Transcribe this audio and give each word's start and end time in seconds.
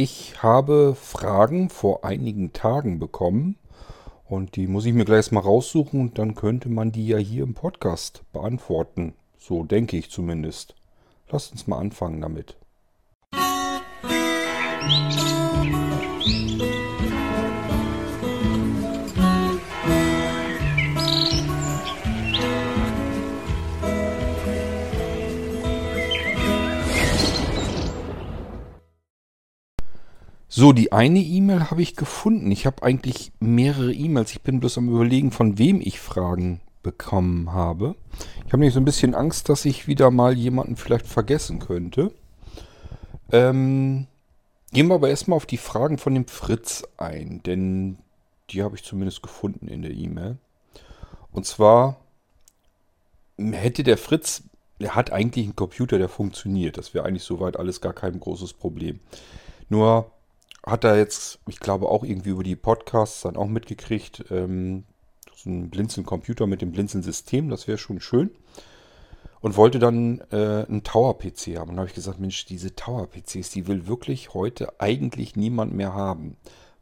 Ich 0.00 0.44
habe 0.44 0.94
Fragen 0.94 1.70
vor 1.70 2.04
einigen 2.04 2.52
Tagen 2.52 3.00
bekommen 3.00 3.56
und 4.28 4.54
die 4.54 4.68
muss 4.68 4.86
ich 4.86 4.92
mir 4.94 5.04
gleich 5.04 5.32
mal 5.32 5.40
raussuchen 5.40 6.00
und 6.00 6.18
dann 6.18 6.36
könnte 6.36 6.68
man 6.68 6.92
die 6.92 7.08
ja 7.08 7.18
hier 7.18 7.42
im 7.42 7.54
Podcast 7.54 8.22
beantworten. 8.32 9.14
So 9.40 9.64
denke 9.64 9.96
ich 9.96 10.08
zumindest. 10.08 10.76
Lasst 11.30 11.50
uns 11.50 11.66
mal 11.66 11.78
anfangen 11.78 12.20
damit. 12.20 12.56
So, 30.58 30.72
die 30.72 30.90
eine 30.90 31.20
E-Mail 31.20 31.70
habe 31.70 31.82
ich 31.82 31.94
gefunden. 31.94 32.50
Ich 32.50 32.66
habe 32.66 32.82
eigentlich 32.82 33.30
mehrere 33.38 33.94
E-Mails. 33.94 34.32
Ich 34.32 34.42
bin 34.42 34.58
bloß 34.58 34.78
am 34.78 34.88
Überlegen, 34.88 35.30
von 35.30 35.56
wem 35.56 35.80
ich 35.80 36.00
Fragen 36.00 36.60
bekommen 36.82 37.52
habe. 37.52 37.94
Ich 38.38 38.46
habe 38.46 38.58
nämlich 38.58 38.74
so 38.74 38.80
ein 38.80 38.84
bisschen 38.84 39.14
Angst, 39.14 39.48
dass 39.48 39.64
ich 39.64 39.86
wieder 39.86 40.10
mal 40.10 40.36
jemanden 40.36 40.74
vielleicht 40.74 41.06
vergessen 41.06 41.60
könnte. 41.60 42.10
Ähm, 43.30 44.08
gehen 44.72 44.88
wir 44.88 44.96
aber 44.96 45.08
erstmal 45.08 45.36
auf 45.36 45.46
die 45.46 45.58
Fragen 45.58 45.96
von 45.96 46.12
dem 46.12 46.26
Fritz 46.26 46.82
ein, 46.96 47.40
denn 47.44 47.98
die 48.50 48.64
habe 48.64 48.74
ich 48.74 48.82
zumindest 48.82 49.22
gefunden 49.22 49.68
in 49.68 49.82
der 49.82 49.92
E-Mail. 49.92 50.38
Und 51.30 51.46
zwar 51.46 52.00
hätte 53.38 53.84
der 53.84 53.96
Fritz, 53.96 54.42
er 54.80 54.96
hat 54.96 55.12
eigentlich 55.12 55.44
einen 55.44 55.54
Computer, 55.54 55.98
der 55.98 56.08
funktioniert. 56.08 56.78
Das 56.78 56.94
wäre 56.94 57.06
eigentlich 57.06 57.22
soweit 57.22 57.56
alles 57.56 57.80
gar 57.80 57.92
kein 57.92 58.18
großes 58.18 58.54
Problem. 58.54 58.98
Nur 59.68 60.10
hat 60.70 60.84
er 60.84 60.96
jetzt, 60.96 61.38
ich 61.46 61.60
glaube 61.60 61.88
auch 61.88 62.04
irgendwie 62.04 62.30
über 62.30 62.42
die 62.42 62.56
Podcasts 62.56 63.22
dann 63.22 63.36
auch 63.36 63.46
mitgekriegt, 63.46 64.24
ähm, 64.30 64.84
so 65.34 65.50
ein 65.50 65.70
Blinzeln-Computer 65.70 66.46
mit 66.46 66.62
dem 66.62 66.72
Blinzeln-System, 66.72 67.48
das 67.48 67.68
wäre 67.68 67.78
schon 67.78 68.00
schön. 68.00 68.30
Und 69.40 69.56
wollte 69.56 69.78
dann 69.78 70.20
äh, 70.32 70.66
einen 70.66 70.82
Tower-PC 70.82 71.58
haben. 71.58 71.70
Und 71.70 71.76
da 71.76 71.82
habe 71.82 71.88
ich 71.88 71.94
gesagt, 71.94 72.18
Mensch, 72.18 72.44
diese 72.46 72.74
Tower-PCs, 72.74 73.50
die 73.50 73.68
will 73.68 73.86
wirklich 73.86 74.34
heute 74.34 74.80
eigentlich 74.80 75.36
niemand 75.36 75.72
mehr 75.74 75.94
haben, 75.94 76.36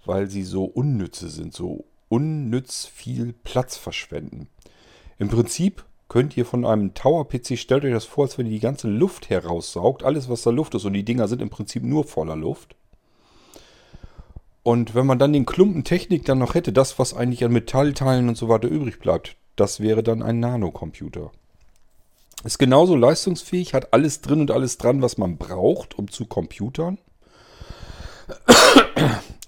weil 0.07 0.31
sie 0.31 0.42
so 0.42 0.64
unnütze 0.64 1.29
sind, 1.29 1.53
so 1.53 1.84
unnütz 2.09 2.87
viel 2.87 3.34
Platz 3.45 3.77
verschwenden. 3.77 4.48
Im 5.19 5.29
Prinzip 5.29 5.84
könnt 6.09 6.37
ihr 6.37 6.47
von 6.47 6.64
einem 6.64 6.95
Tower-PC, 6.95 7.59
stellt 7.59 7.84
euch 7.84 7.92
das 7.92 8.05
vor, 8.07 8.25
als 8.25 8.39
wenn 8.39 8.47
ihr 8.47 8.53
die 8.53 8.61
ganze 8.61 8.89
Luft 8.89 9.29
heraussaugt, 9.29 10.03
alles 10.03 10.31
was 10.31 10.42
da 10.42 10.51
Luft 10.51 10.75
ist, 10.75 10.84
und 10.84 10.95
die 10.95 11.05
Dinger 11.05 11.29
sind 11.29 11.42
im 11.42 11.51
Prinzip 11.51 11.83
nur 11.83 12.05
voller 12.05 12.37
Luft. 12.37 12.77
Und 14.67 14.97
wenn 14.97 15.06
man 15.06 15.20
dann 15.20 15.33
den 15.33 15.47
Klumpen 15.47 15.84
Technik 15.84 16.25
dann 16.25 16.41
noch 16.41 16.56
hätte, 16.56 16.72
das, 16.72 16.98
was 16.98 17.14
eigentlich 17.14 17.45
an 17.45 17.53
Metallteilen 17.53 18.28
und 18.28 18.36
so 18.36 18.48
weiter 18.48 18.67
übrig 18.67 18.98
bleibt, 18.98 19.36
das 19.55 19.78
wäre 19.78 20.03
dann 20.03 20.25
ein 20.25 20.41
Nanocomputer. 20.41 21.31
Ist 22.42 22.58
genauso 22.58 22.97
leistungsfähig, 22.97 23.75
hat 23.75 23.92
alles 23.92 24.23
drin 24.23 24.41
und 24.41 24.50
alles 24.50 24.77
dran, 24.77 25.03
was 25.03 25.19
man 25.19 25.36
braucht, 25.36 25.97
um 25.97 26.11
zu 26.11 26.27
computern. 26.27 26.98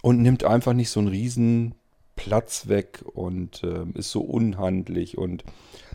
Und 0.02 0.22
nimmt 0.22 0.44
einfach 0.44 0.72
nicht 0.72 0.90
so 0.90 1.00
einen 1.00 1.08
riesen 1.08 1.74
Platz 2.14 2.68
weg 2.68 3.02
und 3.12 3.64
äh, 3.64 3.86
ist 3.94 4.12
so 4.12 4.20
unhandlich. 4.20 5.18
Und 5.18 5.42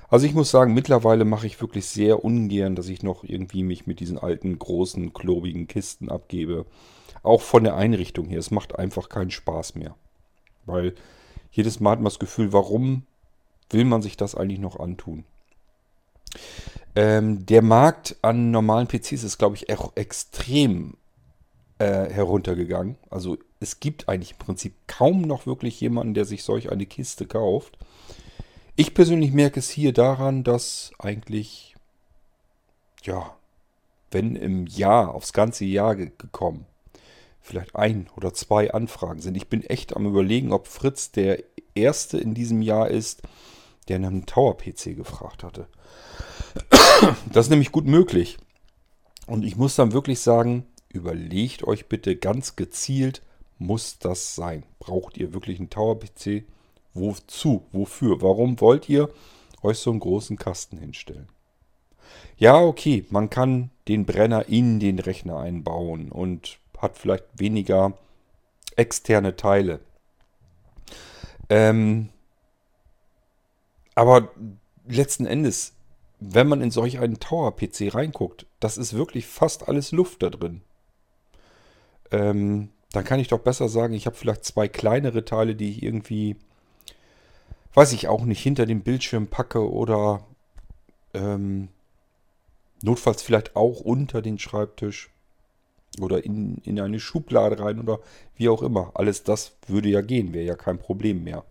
also 0.10 0.26
ich 0.26 0.34
muss 0.34 0.52
sagen, 0.52 0.74
mittlerweile 0.74 1.24
mache 1.24 1.48
ich 1.48 1.62
wirklich 1.62 1.86
sehr 1.86 2.26
ungern, 2.26 2.76
dass 2.76 2.90
ich 2.90 3.04
noch 3.04 3.24
irgendwie 3.24 3.64
mich 3.64 3.88
mit 3.88 4.02
diesen 4.02 4.18
alten, 4.18 4.60
großen, 4.60 5.14
klobigen 5.14 5.68
Kisten 5.68 6.10
abgebe. 6.10 6.66
Auch 7.24 7.42
von 7.42 7.64
der 7.64 7.76
Einrichtung 7.76 8.28
her. 8.28 8.40
Es 8.40 8.52
macht 8.52 8.78
einfach 8.78 9.10
keinen 9.10 9.32
Spaß 9.32 9.76
mehr. 9.76 9.96
Weil 10.66 10.94
jedes 11.52 11.80
Mal 11.80 11.92
hat 11.92 12.00
man 12.00 12.06
das 12.06 12.20
Gefühl, 12.20 12.54
warum 12.54 13.06
will 13.70 13.86
man 13.86 14.02
sich 14.02 14.18
das 14.18 14.36
eigentlich 14.36 14.60
noch 14.60 14.80
antun? 14.80 15.26
Ähm, 16.96 17.46
der 17.46 17.62
Markt 17.62 18.18
an 18.22 18.52
normalen 18.52 18.88
PCs 18.88 19.24
ist, 19.24 19.38
glaube 19.38 19.56
ich, 19.56 19.68
extrem 19.96 20.98
äh, 21.80 22.10
heruntergegangen. 22.10 22.98
Also 23.10 23.38
es 23.60 23.80
gibt 23.80 24.10
eigentlich 24.10 24.32
im 24.32 24.38
Prinzip 24.38 24.74
kaum 24.88 25.22
noch 25.22 25.46
wirklich 25.46 25.80
jemanden, 25.80 26.14
der 26.14 26.26
sich 26.26 26.44
solch 26.44 26.72
eine 26.72 26.86
Kiste 26.86 27.26
kauft. 27.26 27.78
Ich 28.76 28.94
persönlich 28.94 29.32
merke 29.32 29.60
es 29.60 29.70
hier 29.70 29.94
daran, 29.94 30.44
dass 30.44 30.92
eigentlich, 31.00 31.76
ja, 33.04 33.36
wenn 34.12 34.36
im 34.36 34.68
Jahr, 34.68 35.14
aufs 35.14 35.34
ganze 35.34 35.66
Jahr 35.66 35.96
gekommen, 35.96 36.66
vielleicht 37.44 37.76
ein 37.76 38.10
oder 38.16 38.34
zwei 38.34 38.74
Anfragen 38.74 39.20
sind. 39.20 39.36
Ich 39.36 39.50
bin 39.50 39.64
echt 39.64 39.96
am 39.96 40.08
überlegen, 40.08 40.52
ob 40.52 40.68
Fritz 40.68 41.12
der 41.12 41.44
erste 41.76 42.18
in 42.18 42.34
diesem 42.34 42.62
Jahr 42.62 42.90
ist, 42.90 43.22
der 43.90 44.00
nach 44.00 44.08
einem 44.08 44.26
Tower-PC 44.26 44.96
gefragt 44.96 45.44
hatte. 45.44 45.68
Das 47.32 47.48
ist 47.48 47.50
nämlich 47.50 47.72
gut 47.72 47.86
möglich. 47.86 48.38
Und 49.28 49.44
ich 49.44 49.58
muss 49.58 49.76
dann 49.76 49.92
wirklich 49.92 50.22
sagen, 50.22 50.66
überlegt 50.90 51.66
euch 51.66 51.88
bitte 51.88 52.16
ganz 52.16 52.56
gezielt, 52.56 53.22
muss 53.58 54.00
das 54.00 54.36
sein? 54.36 54.64
Braucht 54.80 55.18
ihr 55.18 55.34
wirklich 55.34 55.60
einen 55.60 55.70
Tower-PC? 55.70 56.44
Wozu? 56.94 57.66
Wofür? 57.72 58.22
Warum 58.22 58.60
wollt 58.62 58.88
ihr 58.88 59.10
euch 59.62 59.80
so 59.80 59.92
einen 59.92 60.00
großen 60.00 60.38
Kasten 60.38 60.78
hinstellen? 60.78 61.28
Ja, 62.38 62.60
okay, 62.60 63.06
man 63.10 63.30
kann 63.30 63.70
den 63.88 64.06
Brenner 64.06 64.48
in 64.48 64.80
den 64.80 65.00
Rechner 65.00 65.40
einbauen 65.40 66.12
und 66.12 66.60
hat 66.84 66.98
vielleicht 66.98 67.26
weniger 67.38 67.98
externe 68.76 69.36
Teile. 69.36 69.80
Ähm, 71.50 72.10
aber 73.96 74.32
letzten 74.88 75.26
Endes, 75.26 75.74
wenn 76.20 76.48
man 76.48 76.62
in 76.62 76.72
solch 76.72 77.00
einen 77.00 77.20
Tower-PC 77.20 77.94
reinguckt, 77.94 78.46
das 78.60 78.78
ist 78.78 78.94
wirklich 78.94 79.28
fast 79.28 79.68
alles 79.68 79.92
Luft 79.92 80.24
da 80.24 80.30
drin. 80.30 80.62
Ähm, 82.12 82.70
dann 82.92 83.04
kann 83.04 83.20
ich 83.20 83.28
doch 83.28 83.40
besser 83.40 83.70
sagen, 83.70 83.94
ich 83.94 84.06
habe 84.06 84.16
vielleicht 84.16 84.46
zwei 84.46 84.68
kleinere 84.68 85.26
Teile, 85.26 85.56
die 85.56 85.72
ich 85.72 85.84
irgendwie, 85.84 86.36
weiß 87.74 87.94
ich 87.94 88.08
auch 88.08 88.24
nicht, 88.24 88.42
hinter 88.42 88.66
dem 88.66 88.82
Bildschirm 88.82 89.28
packe 89.28 89.70
oder 89.70 90.26
ähm, 91.14 91.70
notfalls 92.82 93.24
vielleicht 93.24 93.56
auch 93.56 93.80
unter 93.80 94.22
den 94.22 94.38
Schreibtisch. 94.38 95.10
Oder 96.00 96.24
in, 96.26 96.58
in 96.64 96.80
eine 96.80 97.00
Schublade 97.00 97.60
rein 97.60 97.80
oder 97.80 98.00
wie 98.36 98.50
auch 98.50 98.64
immer. 98.64 98.92
Alles 98.96 99.24
das 99.24 99.54
würde 99.68 99.90
ja 99.90 100.02
gehen, 100.02 100.34
wäre 100.34 100.46
ja 100.46 100.56
kein 100.56 100.80
Problem 100.80 101.24
mehr. 101.24 101.44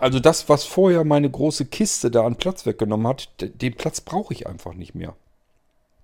Also 0.00 0.20
das, 0.20 0.48
was 0.48 0.64
vorher 0.64 1.04
meine 1.04 1.28
große 1.28 1.66
Kiste 1.66 2.10
da 2.10 2.24
an 2.24 2.36
Platz 2.36 2.66
weggenommen 2.66 3.06
hat, 3.06 3.28
den 3.40 3.74
Platz 3.74 4.00
brauche 4.00 4.32
ich 4.32 4.46
einfach 4.46 4.74
nicht 4.74 4.94
mehr. 4.94 5.16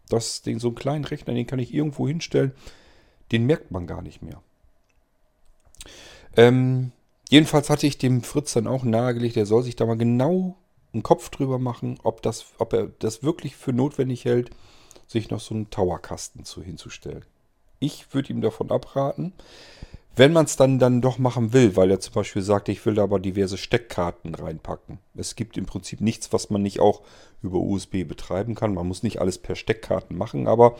Das, 0.08 0.42
den, 0.42 0.58
so 0.58 0.68
einen 0.68 0.74
kleinen 0.74 1.04
Rechner, 1.04 1.34
den 1.34 1.46
kann 1.46 1.60
ich 1.60 1.72
irgendwo 1.72 2.08
hinstellen, 2.08 2.52
den 3.30 3.47
merkt 3.47 3.70
man 3.70 3.86
gar 3.86 4.02
nicht 4.02 4.22
mehr. 4.22 4.42
Ähm, 6.36 6.91
jedenfalls 7.28 7.70
hatte 7.70 7.86
ich 7.86 7.98
dem 7.98 8.22
Fritz 8.22 8.52
dann 8.52 8.66
auch 8.66 8.82
nahegelegt, 8.82 9.36
er 9.36 9.47
soll 9.47 9.62
sich 9.62 9.76
da 9.76 9.86
mal 9.86 9.97
genau 9.97 10.56
einen 10.92 11.02
Kopf 11.04 11.30
drüber 11.30 11.58
machen, 11.58 11.98
ob, 12.02 12.22
das, 12.22 12.47
ob 12.58 12.72
er 12.72 12.88
das 12.98 13.22
wirklich 13.22 13.54
für 13.54 13.72
notwendig 13.72 14.24
hält, 14.24 14.50
sich 15.10 15.31
noch 15.31 15.41
so 15.41 15.54
einen 15.54 15.71
Towerkasten 15.71 16.44
zu 16.44 16.62
hinzustellen. 16.62 17.25
Ich 17.81 18.15
würde 18.15 18.32
ihm 18.32 18.41
davon 18.41 18.71
abraten, 18.71 19.32
wenn 20.15 20.32
man 20.32 20.44
es 20.44 20.56
dann, 20.56 20.78
dann 20.78 21.00
doch 21.00 21.19
machen 21.19 21.53
will, 21.53 21.76
weil 21.76 21.91
er 21.91 21.98
zum 21.98 22.15
Beispiel 22.15 22.43
sagt, 22.43 22.69
ich 22.69 22.84
will 22.87 22.94
da 22.94 23.03
aber 23.04 23.19
diverse 23.19 23.59
Steckkarten 23.59 24.34
reinpacken. 24.34 24.98
Es 25.16 25.34
gibt 25.34 25.56
im 25.56 25.66
Prinzip 25.66 26.00
nichts, 26.00 26.32
was 26.32 26.50
man 26.50 26.62
nicht 26.62 26.78
auch 26.78 27.03
über 27.43 27.59
USB 27.59 28.04
betreiben 28.06 28.54
kann. 28.54 28.75
Man 28.75 28.87
muss 28.87 29.03
nicht 29.03 29.21
alles 29.21 29.38
per 29.38 29.56
Steckkarten 29.56 30.16
machen, 30.16 30.47
aber 30.47 30.76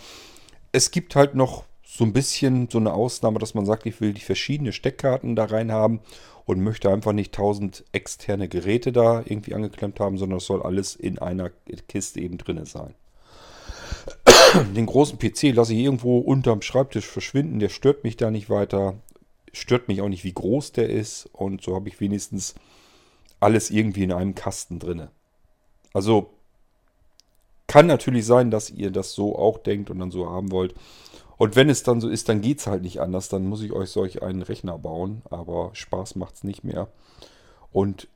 es 0.73 0.91
gibt 0.91 1.17
halt 1.17 1.35
noch 1.35 1.65
so 1.83 2.05
ein 2.05 2.13
bisschen 2.13 2.69
so 2.71 2.79
eine 2.79 2.93
Ausnahme, 2.93 3.41
dass 3.41 3.55
man 3.55 3.67
sagt, 3.67 3.87
ich 3.87 4.01
will 4.01 4.13
die 4.13 4.21
verschiedenen 4.21 4.73
Steckkarten 4.73 5.35
da 5.35 5.47
rein 5.47 5.73
haben 5.73 6.01
und 6.45 6.61
möchte 6.61 6.91
einfach 6.91 7.13
nicht 7.13 7.33
tausend 7.33 7.85
externe 7.91 8.49
Geräte 8.49 8.93
da 8.93 9.23
irgendwie 9.25 9.55
angeklemmt 9.55 9.99
haben, 9.99 10.19
sondern 10.19 10.39
es 10.39 10.47
soll 10.47 10.63
alles 10.63 10.95
in 10.95 11.19
einer 11.19 11.51
Kiste 11.89 12.21
eben 12.21 12.39
drinne 12.39 12.67
sein. 12.67 12.95
Den 14.75 14.87
großen 14.87 15.19
PC 15.19 15.55
lasse 15.55 15.75
ich 15.75 15.81
irgendwo 15.81 16.19
unterm 16.19 16.63
Schreibtisch 16.63 17.07
verschwinden. 17.07 17.59
Der 17.59 17.69
stört 17.69 18.05
mich 18.05 18.17
da 18.17 18.31
nicht 18.31 18.51
weiter. 18.51 18.95
Stört 19.53 19.89
mich 19.89 20.01
auch 20.01 20.09
nicht, 20.09 20.25
wie 20.25 20.33
groß 20.33 20.73
der 20.73 20.91
ist. 20.91 21.29
Und 21.33 21.63
so 21.63 21.75
habe 21.75 21.89
ich 21.89 22.01
wenigstens 22.01 22.55
alles 23.41 23.71
irgendwie 23.71 24.05
in 24.05 24.13
einem 24.13 24.35
Kasten 24.35 24.79
drinne. 24.79 25.11
Also 25.93 26.31
kann 27.67 27.87
natürlich 27.87 28.27
sein, 28.27 28.51
dass 28.51 28.71
ihr 28.71 28.91
das 28.91 29.13
so 29.13 29.37
auch 29.37 29.59
denkt 29.59 29.91
und 29.91 29.99
dann 29.99 30.11
so 30.11 30.29
haben 30.29 30.51
wollt. 30.51 30.75
Und 31.37 31.57
wenn 31.57 31.71
es 31.71 31.83
dann 31.83 32.01
so 32.01 32.09
ist, 32.09 32.29
dann 32.29 32.43
geht 32.43 32.59
es 32.59 32.67
halt 32.67 32.83
nicht 32.83 33.01
anders. 33.01 33.29
Dann 33.29 33.47
muss 33.47 33.63
ich 33.63 33.73
euch 33.73 33.91
solch 33.91 34.23
einen 34.23 34.43
Rechner 34.43 34.77
bauen. 34.79 35.23
Aber 35.31 35.71
Spaß 35.73 36.17
macht 36.17 36.35
es 36.35 36.45
nicht 36.45 36.65
mehr. 36.65 36.89
Und 37.73 38.09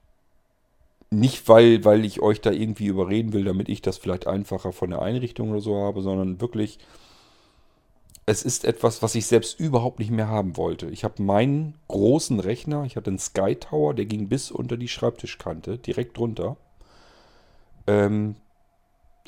nicht, 1.11 1.49
weil, 1.49 1.85
weil 1.85 2.05
ich 2.05 2.21
euch 2.21 2.41
da 2.41 2.51
irgendwie 2.51 2.87
überreden 2.87 3.33
will, 3.33 3.45
damit 3.45 3.69
ich 3.69 3.83
das 3.83 3.99
vielleicht 3.99 4.27
einfacher 4.27 4.73
von 4.73 4.91
der 4.91 5.03
Einrichtung 5.03 5.51
oder 5.51 5.61
so 5.61 5.77
habe, 5.77 6.03
sondern 6.03 6.41
wirklich, 6.41 6.79
es 8.27 8.43
ist 8.43 8.65
etwas, 8.65 9.03
was 9.03 9.15
ich 9.15 9.27
selbst 9.27 9.61
überhaupt 9.61 9.99
nicht 9.99 10.11
mehr 10.11 10.29
haben 10.29 10.57
wollte. 10.57 10.89
Ich 10.89 11.05
habe 11.05 11.23
meinen 11.23 11.75
großen 11.89 12.41
Rechner, 12.41 12.85
ich 12.85 12.97
hatte 12.97 13.11
einen 13.11 13.19
Sky 13.19 13.55
Tower, 13.57 13.95
der 13.95 14.07
ging 14.07 14.29
bis 14.29 14.51
unter 14.51 14.77
die 14.77 14.89
Schreibtischkante, 14.89 15.79
direkt 15.79 16.17
drunter. 16.17 16.57
Ähm, 17.87 18.37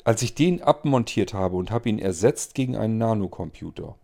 als 0.03 0.21
ich 0.21 0.35
den 0.35 0.63
abmontiert 0.63 1.33
habe 1.33 1.57
und 1.57 1.69
habe 1.69 1.89
ihn 1.89 1.99
ersetzt 1.99 2.55
gegen 2.55 2.75
einen 2.75 2.97
Nanocomputer, 2.97 3.95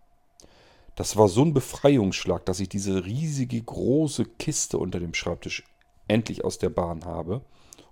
das 0.95 1.17
war 1.17 1.27
so 1.27 1.41
ein 1.41 1.53
Befreiungsschlag, 1.55 2.45
dass 2.45 2.59
ich 2.59 2.69
diese 2.69 3.05
riesige 3.05 3.59
große 3.59 4.25
Kiste 4.25 4.77
unter 4.77 4.99
dem 4.99 5.15
Schreibtisch 5.15 5.63
endlich 6.07 6.45
aus 6.45 6.59
der 6.59 6.69
Bahn 6.69 7.05
habe 7.05 7.41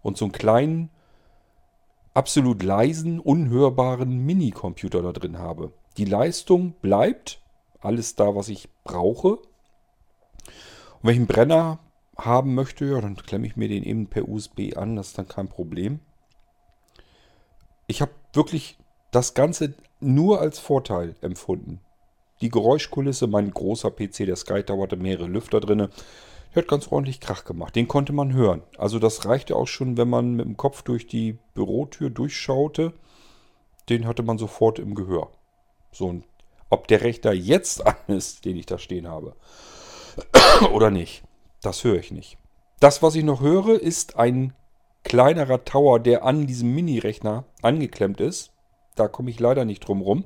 und 0.01 0.17
so 0.17 0.25
einen 0.25 0.31
kleinen, 0.31 0.89
absolut 2.13 2.63
leisen, 2.63 3.19
unhörbaren 3.19 4.25
Minicomputer 4.25 5.01
da 5.01 5.11
drin 5.11 5.37
habe. 5.37 5.71
Die 5.97 6.05
Leistung 6.05 6.73
bleibt, 6.81 7.41
alles 7.79 8.15
da, 8.15 8.35
was 8.35 8.49
ich 8.49 8.69
brauche. 8.83 9.37
Und 9.37 9.43
wenn 11.03 11.13
ich 11.13 11.19
einen 11.19 11.27
Brenner 11.27 11.79
haben 12.17 12.53
möchte, 12.53 12.85
ja, 12.85 13.01
dann 13.01 13.15
klemme 13.15 13.47
ich 13.47 13.55
mir 13.55 13.67
den 13.67 13.83
eben 13.83 14.07
per 14.07 14.27
USB 14.27 14.75
an, 14.75 14.95
das 14.95 15.09
ist 15.09 15.17
dann 15.17 15.27
kein 15.27 15.47
Problem. 15.47 15.99
Ich 17.87 18.01
habe 18.01 18.11
wirklich 18.33 18.77
das 19.11 19.33
Ganze 19.33 19.73
nur 19.99 20.39
als 20.39 20.59
Vorteil 20.59 21.15
empfunden. 21.21 21.81
Die 22.41 22.49
Geräuschkulisse, 22.49 23.27
mein 23.27 23.51
großer 23.51 23.91
PC, 23.91 24.25
der 24.25 24.35
Sky 24.35 24.63
hatte 24.63 24.95
mehrere 24.95 25.27
Lüfter 25.27 25.59
drin. 25.59 25.89
Hat 26.55 26.67
ganz 26.67 26.91
ordentlich 26.91 27.19
Krach 27.19 27.45
gemacht. 27.45 27.75
Den 27.75 27.87
konnte 27.87 28.13
man 28.13 28.33
hören. 28.33 28.61
Also 28.77 28.99
das 28.99 29.25
reichte 29.25 29.55
auch 29.55 29.67
schon, 29.67 29.97
wenn 29.97 30.09
man 30.09 30.33
mit 30.33 30.45
dem 30.45 30.57
Kopf 30.57 30.81
durch 30.81 31.07
die 31.07 31.37
Bürotür 31.53 32.09
durchschaute. 32.09 32.93
Den 33.89 34.05
hatte 34.05 34.23
man 34.23 34.37
sofort 34.37 34.79
im 34.79 34.95
Gehör. 34.95 35.31
So, 35.91 36.07
und 36.07 36.25
ob 36.69 36.87
der 36.87 37.01
Rechner 37.01 37.33
jetzt 37.33 37.85
an 37.87 37.95
ist, 38.07 38.45
den 38.45 38.57
ich 38.57 38.65
da 38.65 38.77
stehen 38.77 39.07
habe, 39.07 39.35
oder 40.73 40.91
nicht, 40.91 41.23
das 41.61 41.83
höre 41.83 41.97
ich 41.97 42.11
nicht. 42.11 42.37
Das, 42.79 43.01
was 43.01 43.15
ich 43.15 43.23
noch 43.23 43.41
höre, 43.41 43.79
ist 43.79 44.17
ein 44.17 44.53
kleinerer 45.03 45.63
Tower, 45.65 45.99
der 45.99 46.25
an 46.25 46.47
diesem 46.47 46.73
Mini-Rechner 46.73 47.45
angeklemmt 47.61 48.19
ist. 48.19 48.51
Da 48.95 49.07
komme 49.07 49.29
ich 49.29 49.39
leider 49.39 49.65
nicht 49.65 49.87
drum 49.87 50.01
rum 50.01 50.25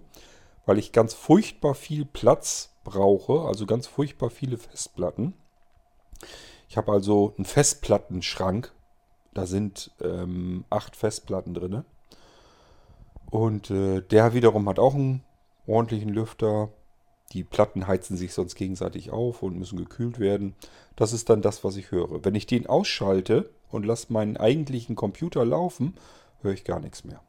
weil 0.66 0.80
ich 0.80 0.92
ganz 0.92 1.14
furchtbar 1.14 1.76
viel 1.76 2.06
Platz 2.06 2.76
brauche, 2.84 3.48
also 3.48 3.66
ganz 3.66 3.88
furchtbar 3.88 4.30
viele 4.30 4.58
Festplatten. 4.58 5.34
Ich 6.70 6.78
habe 6.78 6.92
also 6.92 7.34
einen 7.38 7.46
Festplattenschrank, 7.46 8.72
da 9.34 9.46
sind 9.46 9.92
ähm, 10.02 10.66
acht 10.70 10.96
Festplatten 10.96 11.54
drin. 11.54 11.84
Und 13.30 13.70
äh, 13.70 14.02
der 14.02 14.34
wiederum 14.34 14.68
hat 14.70 14.80
auch 14.80 14.96
einen 14.96 15.24
ordentlichen 15.68 16.10
Lüfter. 16.10 16.70
Die 17.34 17.44
Platten 17.44 17.88
heizen 17.88 18.18
sich 18.18 18.34
sonst 18.34 18.56
gegenseitig 18.56 19.12
auf 19.12 19.44
und 19.44 19.58
müssen 19.58 19.78
gekühlt 19.78 20.20
werden. 20.20 20.56
Das 20.96 21.12
ist 21.12 21.30
dann 21.30 21.42
das, 21.42 21.64
was 21.64 21.76
ich 21.76 21.92
höre. 21.92 22.24
Wenn 22.24 22.36
ich 22.36 22.46
den 22.46 22.68
ausschalte 22.68 23.50
und 23.72 23.86
lasse 23.86 24.14
meinen 24.14 24.38
eigentlichen 24.38 24.96
Computer 24.96 25.44
laufen, 25.44 25.96
höre 26.42 26.54
ich 26.54 26.64
gar 26.64 26.80
nichts 26.80 27.04
mehr. 27.04 27.20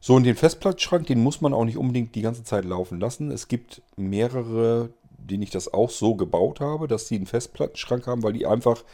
So, 0.00 0.14
und 0.14 0.24
den 0.24 0.36
Festplatzschrank, 0.36 1.06
den 1.06 1.22
muss 1.22 1.40
man 1.40 1.54
auch 1.54 1.64
nicht 1.64 1.78
unbedingt 1.78 2.14
die 2.14 2.22
ganze 2.22 2.44
Zeit 2.44 2.64
laufen 2.64 3.00
lassen. 3.00 3.30
Es 3.30 3.48
gibt 3.48 3.82
mehrere, 3.96 4.90
denen 5.26 5.42
ich 5.42 5.50
das 5.50 5.72
auch 5.72 5.90
so 5.90 6.14
gebaut 6.14 6.60
habe, 6.60 6.88
dass 6.88 7.08
sie 7.08 7.16
einen 7.16 7.26
Festplattenschrank 7.26 8.06
haben, 8.06 8.22
weil 8.22 8.32
die 8.32 8.46
einfach 8.46 8.84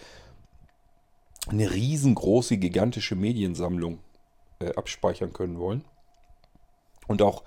eine 1.49 1.71
riesengroße, 1.71 2.59
gigantische 2.59 3.17
Mediensammlung 3.17 3.99
äh, 4.61 4.75
abspeichern 4.75 5.33
können 5.33 5.59
wollen. 5.59 5.85
Und 7.09 7.23
auch 7.23 7.43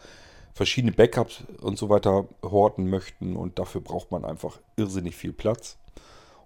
verschiedene 0.54 0.92
Backups 0.92 1.44
und 1.62 1.78
so 1.78 1.90
weiter 1.90 2.28
horten 2.44 2.90
möchten. 2.90 3.36
Und 3.36 3.60
dafür 3.60 3.82
braucht 3.82 4.12
man 4.12 4.26
einfach 4.26 4.60
irrsinnig 4.76 5.16
viel 5.16 5.34
Platz. 5.34 5.78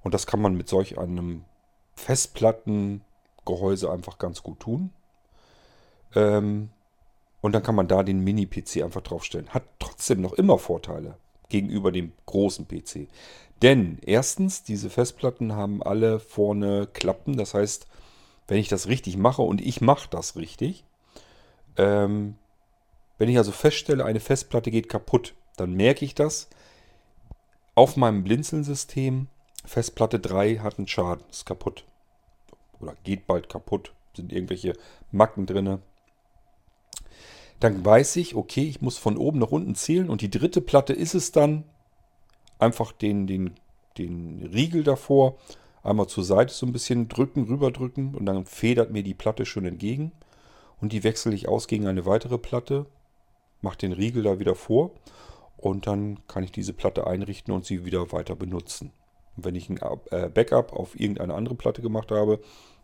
Und 0.03 0.13
das 0.13 0.27
kann 0.27 0.41
man 0.41 0.55
mit 0.55 0.69
solch 0.69 0.97
einem 0.97 1.45
Festplattengehäuse 1.95 3.91
einfach 3.91 4.17
ganz 4.19 4.43
gut 4.43 4.59
tun. 4.59 4.91
Ähm, 6.15 6.69
und 7.41 7.53
dann 7.53 7.63
kann 7.63 7.75
man 7.75 7.87
da 7.87 8.03
den 8.03 8.23
Mini-PC 8.23 8.83
einfach 8.83 9.01
draufstellen. 9.01 9.49
Hat 9.49 9.63
trotzdem 9.79 10.21
noch 10.21 10.33
immer 10.33 10.59
Vorteile 10.59 11.17
gegenüber 11.49 11.91
dem 11.91 12.11
großen 12.25 12.67
PC. 12.67 13.07
Denn 13.61 13.97
erstens, 14.05 14.63
diese 14.63 14.89
Festplatten 14.89 15.53
haben 15.53 15.81
alle 15.81 16.19
vorne 16.19 16.87
Klappen. 16.87 17.37
Das 17.37 17.53
heißt, 17.53 17.87
wenn 18.47 18.59
ich 18.59 18.67
das 18.67 18.87
richtig 18.87 19.17
mache 19.17 19.41
und 19.41 19.61
ich 19.61 19.81
mache 19.81 20.07
das 20.09 20.35
richtig, 20.35 20.85
ähm, 21.77 22.35
wenn 23.17 23.29
ich 23.29 23.37
also 23.37 23.51
feststelle, 23.51 24.05
eine 24.05 24.19
Festplatte 24.19 24.71
geht 24.71 24.89
kaputt, 24.89 25.33
dann 25.55 25.73
merke 25.73 26.05
ich 26.05 26.13
das 26.13 26.49
auf 27.75 27.97
meinem 27.97 28.23
Blinzeln-System. 28.23 29.27
Festplatte 29.65 30.19
3 30.19 30.57
hat 30.57 30.77
einen 30.77 30.87
Schaden, 30.87 31.25
ist 31.29 31.45
kaputt. 31.45 31.83
Oder 32.79 32.95
geht 33.03 33.27
bald 33.27 33.49
kaputt. 33.49 33.91
Sind 34.15 34.31
irgendwelche 34.31 34.73
Macken 35.11 35.45
drinne 35.45 35.79
dann 37.59 37.83
weiß 37.83 38.17
ich, 38.17 38.35
okay, 38.35 38.63
ich 38.63 38.81
muss 38.81 38.97
von 38.97 39.17
oben 39.17 39.39
nach 39.39 39.51
unten 39.51 39.75
zählen 39.75 40.09
und 40.09 40.21
die 40.21 40.29
dritte 40.29 40.61
Platte 40.61 40.93
ist 40.93 41.15
es 41.15 41.31
dann, 41.31 41.63
einfach 42.59 42.91
den, 42.91 43.27
den, 43.27 43.51
den 43.97 44.49
Riegel 44.53 44.83
davor 44.83 45.37
einmal 45.83 46.07
zur 46.07 46.23
Seite 46.23 46.53
so 46.53 46.65
ein 46.65 46.73
bisschen 46.73 47.07
drücken, 47.07 47.45
rüberdrücken 47.45 48.15
und 48.15 48.25
dann 48.25 48.45
federt 48.45 48.91
mir 48.91 49.03
die 49.03 49.13
Platte 49.13 49.45
schon 49.45 49.65
entgegen 49.65 50.11
und 50.81 50.91
die 50.91 51.03
wechsle 51.03 51.33
ich 51.33 51.47
aus 51.47 51.67
gegen 51.67 51.87
eine 51.87 52.05
weitere 52.05 52.37
Platte, 52.37 52.85
mache 53.61 53.77
den 53.77 53.93
Riegel 53.93 54.23
da 54.23 54.39
wieder 54.39 54.55
vor 54.55 54.91
und 55.57 55.87
dann 55.87 56.19
kann 56.27 56.43
ich 56.43 56.51
diese 56.51 56.73
Platte 56.73 57.07
einrichten 57.07 57.53
und 57.53 57.65
sie 57.65 57.85
wieder 57.85 58.11
weiter 58.11 58.35
benutzen. 58.35 58.91
Und 59.35 59.45
wenn 59.45 59.55
ich 59.55 59.69
ein 59.69 59.79
äh, 60.11 60.29
Backup 60.29 60.73
auf 60.73 60.99
irgendeine 60.99 61.33
andere 61.33 61.55
Platte 61.55 61.81
gemacht 61.81 62.11
habe, 62.11 62.39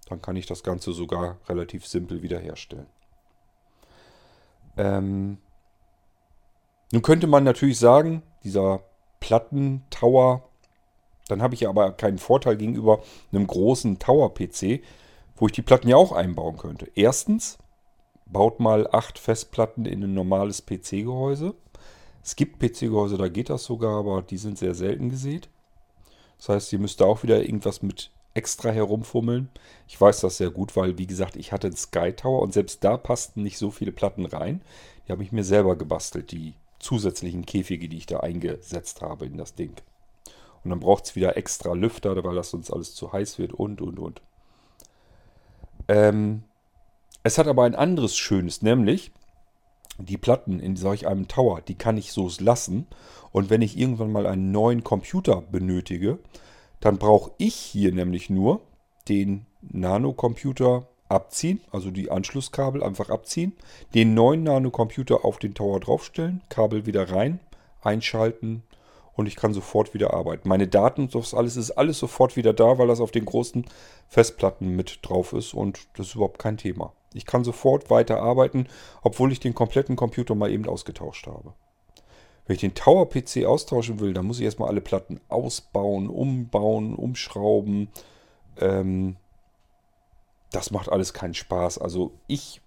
dann 0.07 0.21
kann 0.21 0.35
ich 0.35 0.45
das 0.45 0.63
Ganze 0.63 0.91
sogar 0.93 1.37
relativ 1.47 1.85
simpel 1.85 2.21
wiederherstellen. 2.21 2.87
Ähm, 4.77 5.37
nun 6.91 7.01
könnte 7.01 7.27
man 7.27 7.43
natürlich 7.43 7.79
sagen, 7.79 8.23
dieser 8.43 8.81
Plattentower, 9.19 10.49
dann 11.27 11.41
habe 11.41 11.55
ich 11.55 11.61
ja 11.61 11.69
aber 11.69 11.93
keinen 11.93 12.17
Vorteil 12.17 12.57
gegenüber 12.57 13.01
einem 13.31 13.47
großen 13.47 13.99
Tower-PC, 13.99 14.81
wo 15.35 15.47
ich 15.47 15.53
die 15.53 15.61
Platten 15.61 15.87
ja 15.87 15.95
auch 15.95 16.11
einbauen 16.11 16.57
könnte. 16.57 16.91
Erstens, 16.95 17.57
baut 18.25 18.59
mal 18.59 18.87
acht 18.91 19.19
Festplatten 19.19 19.85
in 19.85 20.03
ein 20.03 20.13
normales 20.13 20.65
PC-Gehäuse. 20.65 21.55
Es 22.23 22.35
gibt 22.35 22.59
PC-Gehäuse, 22.59 23.17
da 23.17 23.27
geht 23.27 23.49
das 23.49 23.63
sogar, 23.63 23.97
aber 23.97 24.21
die 24.21 24.37
sind 24.37 24.57
sehr 24.57 24.75
selten 24.75 25.09
gesät. 25.09 25.49
Das 26.37 26.49
heißt, 26.49 26.73
ihr 26.73 26.79
müsst 26.79 26.99
da 26.99 27.05
auch 27.05 27.23
wieder 27.23 27.41
irgendwas 27.41 27.81
mit 27.81 28.11
extra 28.33 28.69
herumfummeln. 28.69 29.49
Ich 29.87 29.99
weiß 29.99 30.21
das 30.21 30.37
sehr 30.37 30.49
gut, 30.49 30.75
weil, 30.75 30.97
wie 30.97 31.07
gesagt, 31.07 31.35
ich 31.35 31.51
hatte 31.51 31.67
einen 31.67 31.75
Sky 31.75 32.13
Tower 32.13 32.41
und 32.41 32.53
selbst 32.53 32.83
da 32.83 32.97
passten 32.97 33.43
nicht 33.43 33.57
so 33.57 33.71
viele 33.71 33.91
Platten 33.91 34.25
rein. 34.25 34.61
Die 35.07 35.11
habe 35.11 35.23
ich 35.23 35.31
mir 35.31 35.43
selber 35.43 35.75
gebastelt, 35.75 36.31
die 36.31 36.53
zusätzlichen 36.79 37.45
Käfige, 37.45 37.87
die 37.89 37.97
ich 37.97 38.05
da 38.05 38.19
eingesetzt 38.19 39.01
habe 39.01 39.25
in 39.25 39.37
das 39.37 39.55
Ding. 39.55 39.75
Und 40.63 40.69
dann 40.69 40.79
braucht 40.79 41.05
es 41.05 41.15
wieder 41.15 41.37
extra 41.37 41.73
Lüfter, 41.73 42.21
weil 42.23 42.35
das 42.35 42.51
sonst 42.51 42.71
alles 42.71 42.95
zu 42.95 43.11
heiß 43.11 43.37
wird 43.37 43.53
und, 43.53 43.81
und, 43.81 43.99
und. 43.99 44.21
Ähm, 45.87 46.43
es 47.23 47.37
hat 47.37 47.47
aber 47.47 47.63
ein 47.63 47.75
anderes 47.75 48.15
Schönes, 48.15 48.61
nämlich 48.61 49.11
die 49.97 50.17
Platten 50.17 50.59
in 50.59 50.75
solch 50.75 51.07
einem 51.07 51.27
Tower, 51.27 51.61
die 51.61 51.75
kann 51.75 51.97
ich 51.97 52.11
so 52.11 52.29
lassen. 52.39 52.87
Und 53.31 53.49
wenn 53.49 53.61
ich 53.61 53.77
irgendwann 53.77 54.11
mal 54.11 54.25
einen 54.25 54.51
neuen 54.51 54.83
Computer 54.83 55.41
benötige, 55.41 56.19
dann 56.83 56.97
brauche 56.97 57.31
ich 57.37 57.55
hier 57.55 57.93
nämlich 57.93 58.29
nur 58.29 58.59
den 59.07 59.45
Nano-Computer 59.61 60.85
abziehen, 61.07 61.61
also 61.71 61.91
die 61.91 62.11
Anschlusskabel 62.11 62.83
einfach 62.83 63.09
abziehen, 63.09 63.53
den 63.93 64.13
neuen 64.13 64.43
Nano-Computer 64.43 65.23
auf 65.23 65.39
den 65.39 65.53
Tower 65.53 65.79
draufstellen, 65.79 66.41
Kabel 66.49 66.85
wieder 66.85 67.09
rein, 67.09 67.39
einschalten 67.81 68.63
und 69.15 69.27
ich 69.27 69.37
kann 69.37 69.53
sofort 69.53 69.93
wieder 69.93 70.13
arbeiten. 70.13 70.49
Meine 70.49 70.67
Daten 70.67 71.03
und 71.03 71.15
das 71.15 71.33
alles 71.33 71.55
ist 71.55 71.71
alles 71.71 71.99
sofort 71.99 72.35
wieder 72.35 72.51
da, 72.51 72.77
weil 72.77 72.87
das 72.87 72.99
auf 72.99 73.11
den 73.11 73.23
großen 73.23 73.63
Festplatten 74.09 74.75
mit 74.75 74.99
drauf 75.03 75.31
ist 75.31 75.53
und 75.53 75.87
das 75.97 76.07
ist 76.07 76.15
überhaupt 76.15 76.39
kein 76.39 76.57
Thema. 76.57 76.91
Ich 77.13 77.25
kann 77.25 77.45
sofort 77.45 77.91
weiter 77.91 78.21
arbeiten, 78.21 78.67
obwohl 79.03 79.31
ich 79.31 79.39
den 79.39 79.55
kompletten 79.55 79.95
Computer 79.95 80.35
mal 80.35 80.51
eben 80.51 80.67
ausgetauscht 80.67 81.27
habe. 81.27 81.53
Wenn 82.45 82.55
ich 82.55 82.61
den 82.61 82.75
Tower-PC 82.75 83.45
austauschen 83.45 83.99
will, 83.99 84.13
dann 84.13 84.25
muss 84.25 84.39
ich 84.39 84.45
erstmal 84.45 84.69
alle 84.69 84.81
Platten 84.81 85.19
ausbauen, 85.29 86.09
umbauen, 86.09 86.93
umschrauben. 86.95 87.87
Ähm, 88.57 89.15
das 90.51 90.71
macht 90.71 90.89
alles 90.89 91.13
keinen 91.13 91.33
Spaß. 91.33 91.77
Also 91.77 92.11
ich 92.27 92.61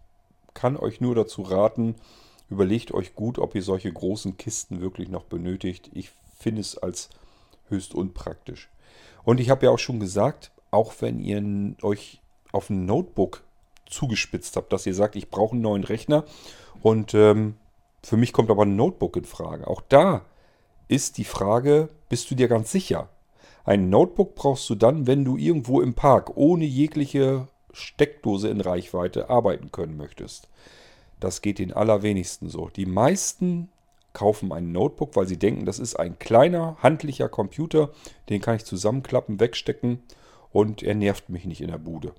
kann 0.54 0.76
euch 0.76 1.00
nur 1.00 1.14
dazu 1.14 1.42
raten, 1.42 1.95
überlegt 2.49 2.92
euch 2.92 3.14
gut, 3.14 3.38
ob 3.38 3.54
ihr 3.54 3.62
solche 3.62 3.92
großen 3.92 4.37
Kisten 4.38 4.80
wirklich 4.80 5.09
noch 5.09 5.25
benötigt. 5.25 5.90
Ich 5.92 6.11
finde 6.38 6.62
es 6.62 6.78
als 6.78 7.11
höchst 7.68 7.95
unpraktisch. 7.95 8.71
Und 9.25 9.40
ich 9.40 9.50
habe 9.50 9.66
ja 9.66 9.73
auch 9.73 9.78
schon 9.78 10.00
gesagt, 10.00 10.52
auch 10.71 10.95
wenn 11.00 11.21
ihr 11.21 11.76
euch 11.83 12.21
auf 12.52 12.71
ein 12.71 12.87
Notebook 12.87 13.45
zugespitzt 13.87 14.56
habt, 14.56 14.73
dass 14.73 14.87
ihr 14.87 14.95
sagt, 14.95 15.16
ich 15.16 15.30
brauche 15.30 15.52
einen 15.52 15.62
neuen 15.62 15.85
Rechner 15.85 16.25
und 16.83 17.14
ähm, 17.14 17.56
Für 18.03 18.17
mich 18.17 18.33
kommt 18.33 18.50
aber 18.50 18.65
ein 18.65 18.76
Notebook 18.76 19.17
in 19.17 19.25
Frage. 19.25 19.67
Auch 19.67 19.83
da 19.88 20.25
ist 20.88 21.19
die 21.19 21.25
Frage, 21.25 21.88
bist 22.09 22.31
du 22.31 22.35
dir 22.35 22.49
ganz 22.49 22.71
sicher? 22.71 23.09
Ein 23.65 23.91
Notebook 23.91 24.37
brauchst 24.37 24.71
du 24.71 24.76
dann, 24.76 25.07
wenn 25.07 25.25
du 25.25 25.37
irgendwo 25.37 25.81
im 25.81 25.95
Park 25.95 26.37
ohne 26.37 26.65
jegliche 26.65 27.49
Steckdose 27.73 28.49
in 28.49 28.61
Reichweite 28.61 29.29
arbeiten 29.29 29.73
können 29.73 29.97
möchtest. 29.97 30.49
Das 31.19 31.43
geht 31.43 31.59
den 31.59 31.73
allerwenigsten 31.73 32.49
so. 32.49 32.69
Die 32.69 32.87
meisten 32.87 33.69
kaufen 34.12 34.53
ein 34.53 34.73
Notebook, 34.73 35.17
weil 35.17 35.26
sie 35.26 35.38
denken, 35.38 35.67
das 35.67 35.79
ist 35.79 35.97
ein 35.97 36.19
kleiner, 36.19 36.76
handlicher 36.83 37.29
Computer, 37.29 37.91
den 38.29 38.41
kann 38.41 38.57
ich 38.57 38.65
zusammenklappen, 38.65 39.41
wegstecken 39.41 40.03
und 40.53 40.83
er 40.83 40.95
nervt 40.95 41.29
mich 41.29 41.45
nicht 41.45 41.61
in 41.61 41.69
der 41.69 41.79
Bude. 41.79 42.15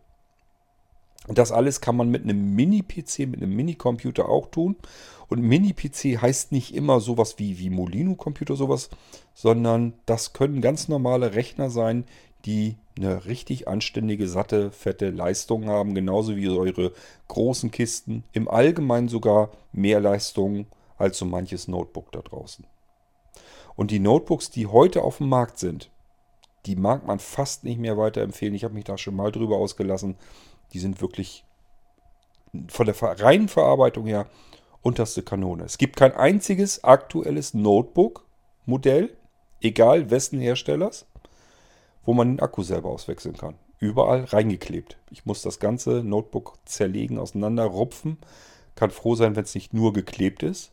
Und 1.28 1.38
das 1.38 1.52
alles 1.52 1.82
kann 1.82 1.96
man 1.96 2.10
mit 2.10 2.24
einem 2.24 2.56
Mini-PC, 2.56 3.28
mit 3.28 3.42
einem 3.42 3.56
Mini-Computer 3.56 4.30
auch 4.30 4.48
tun. 4.48 4.78
Und 5.30 5.42
Mini-PC 5.42 6.22
heißt 6.22 6.54
nicht 6.54 6.74
immer 6.74 7.02
sowas 7.02 7.38
wie, 7.38 7.60
wie 7.60 7.70
Molino-Computer, 7.70 8.56
sowas, 8.56 8.90
sondern 9.34 9.94
das 10.06 10.34
können 10.34 10.62
ganz 10.62 10.88
normale 10.88 11.36
Rechner 11.36 11.70
sein, 11.70 12.06
die 12.46 12.78
eine 12.98 13.26
richtig 13.26 13.68
anständige, 13.68 14.28
satte, 14.28 14.72
fette 14.72 15.10
Leistung 15.10 15.68
haben, 15.68 15.94
genauso 15.94 16.36
wie 16.36 16.48
eure 16.48 16.94
großen 17.28 17.72
Kisten. 17.72 18.24
Im 18.32 18.48
Allgemeinen 18.48 19.10
sogar 19.10 19.52
mehr 19.74 20.00
Leistung 20.00 20.66
als 20.98 21.18
so 21.18 21.26
manches 21.26 21.68
Notebook 21.68 22.12
da 22.12 22.22
draußen. 22.22 22.66
Und 23.76 23.92
die 23.92 24.00
Notebooks, 24.00 24.50
die 24.50 24.66
heute 24.66 25.04
auf 25.04 25.18
dem 25.18 25.30
Markt 25.30 25.60
sind, 25.60 25.92
die 26.66 26.76
mag 26.76 27.06
man 27.06 27.20
fast 27.20 27.64
nicht 27.64 27.80
mehr 27.80 27.98
weiterempfehlen. 27.98 28.56
Ich 28.56 28.64
habe 28.64 28.74
mich 28.74 28.84
da 28.84 28.98
schon 28.98 29.16
mal 29.16 29.32
drüber 29.32 29.58
ausgelassen. 29.58 30.16
Die 30.74 30.80
sind 30.80 31.02
wirklich 31.02 31.46
von 32.70 32.86
der 32.86 32.96
reinen 33.02 33.48
Verarbeitung 33.48 34.06
her 34.06 34.28
unterste 34.82 35.24
Kanone. 35.24 35.64
Es 35.64 35.78
gibt 35.78 35.98
kein 35.98 36.14
einziges 36.14 36.84
aktuelles 36.84 37.54
Notebook-Modell, 37.54 39.16
egal 39.62 40.10
wessen 40.10 40.40
Herstellers, 40.40 41.06
wo 42.06 42.14
man 42.14 42.30
den 42.30 42.40
Akku 42.40 42.64
selber 42.64 42.90
auswechseln 42.90 43.36
kann. 43.38 43.56
Überall 43.80 44.24
reingeklebt. 44.24 44.98
Ich 45.12 45.26
muss 45.26 45.42
das 45.42 45.60
ganze 45.60 46.04
Notebook 46.04 46.54
zerlegen, 46.66 47.20
auseinander, 47.20 47.66
rupfen. 47.66 48.18
Kann 48.76 48.92
froh 48.92 49.16
sein, 49.16 49.36
wenn 49.36 49.44
es 49.44 49.56
nicht 49.56 49.74
nur 49.74 49.94
geklebt 49.94 50.42
ist 50.42 50.72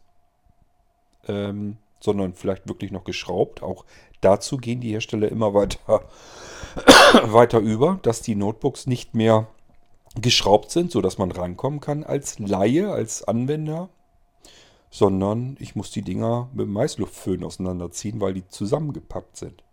ähm, 1.29 1.77
sondern 2.01 2.35
vielleicht 2.35 2.69
wirklich 2.69 2.91
noch 2.91 3.05
geschraubt. 3.05 3.63
Auch 3.63 3.85
dazu 4.21 4.59
gehen 4.59 4.81
die 4.81 4.93
Hersteller 4.93 5.29
immer 5.29 5.55
weiter, 5.55 6.03
weiter 7.23 7.61
über, 7.61 7.99
dass 8.03 8.23
die 8.23 8.35
Notebooks 8.35 8.87
nicht 8.87 9.15
mehr 9.15 9.47
geschraubt 10.21 10.71
sind, 10.71 10.93
sodass 10.93 11.19
man 11.19 11.31
rankommen 11.31 11.81
kann 11.81 12.05
als 12.05 12.39
Laie, 12.39 12.93
als 12.93 13.25
Anwender, 13.27 13.89
sondern 14.91 15.57
ich 15.59 15.75
muss 15.75 15.91
die 15.91 16.03
Dinger 16.03 16.49
mit 16.53 16.69
Maisluftföhn 16.69 17.43
auseinanderziehen, 17.43 18.21
weil 18.21 18.35
die 18.35 18.47
zusammengepappt 18.47 19.37
sind. 19.37 19.65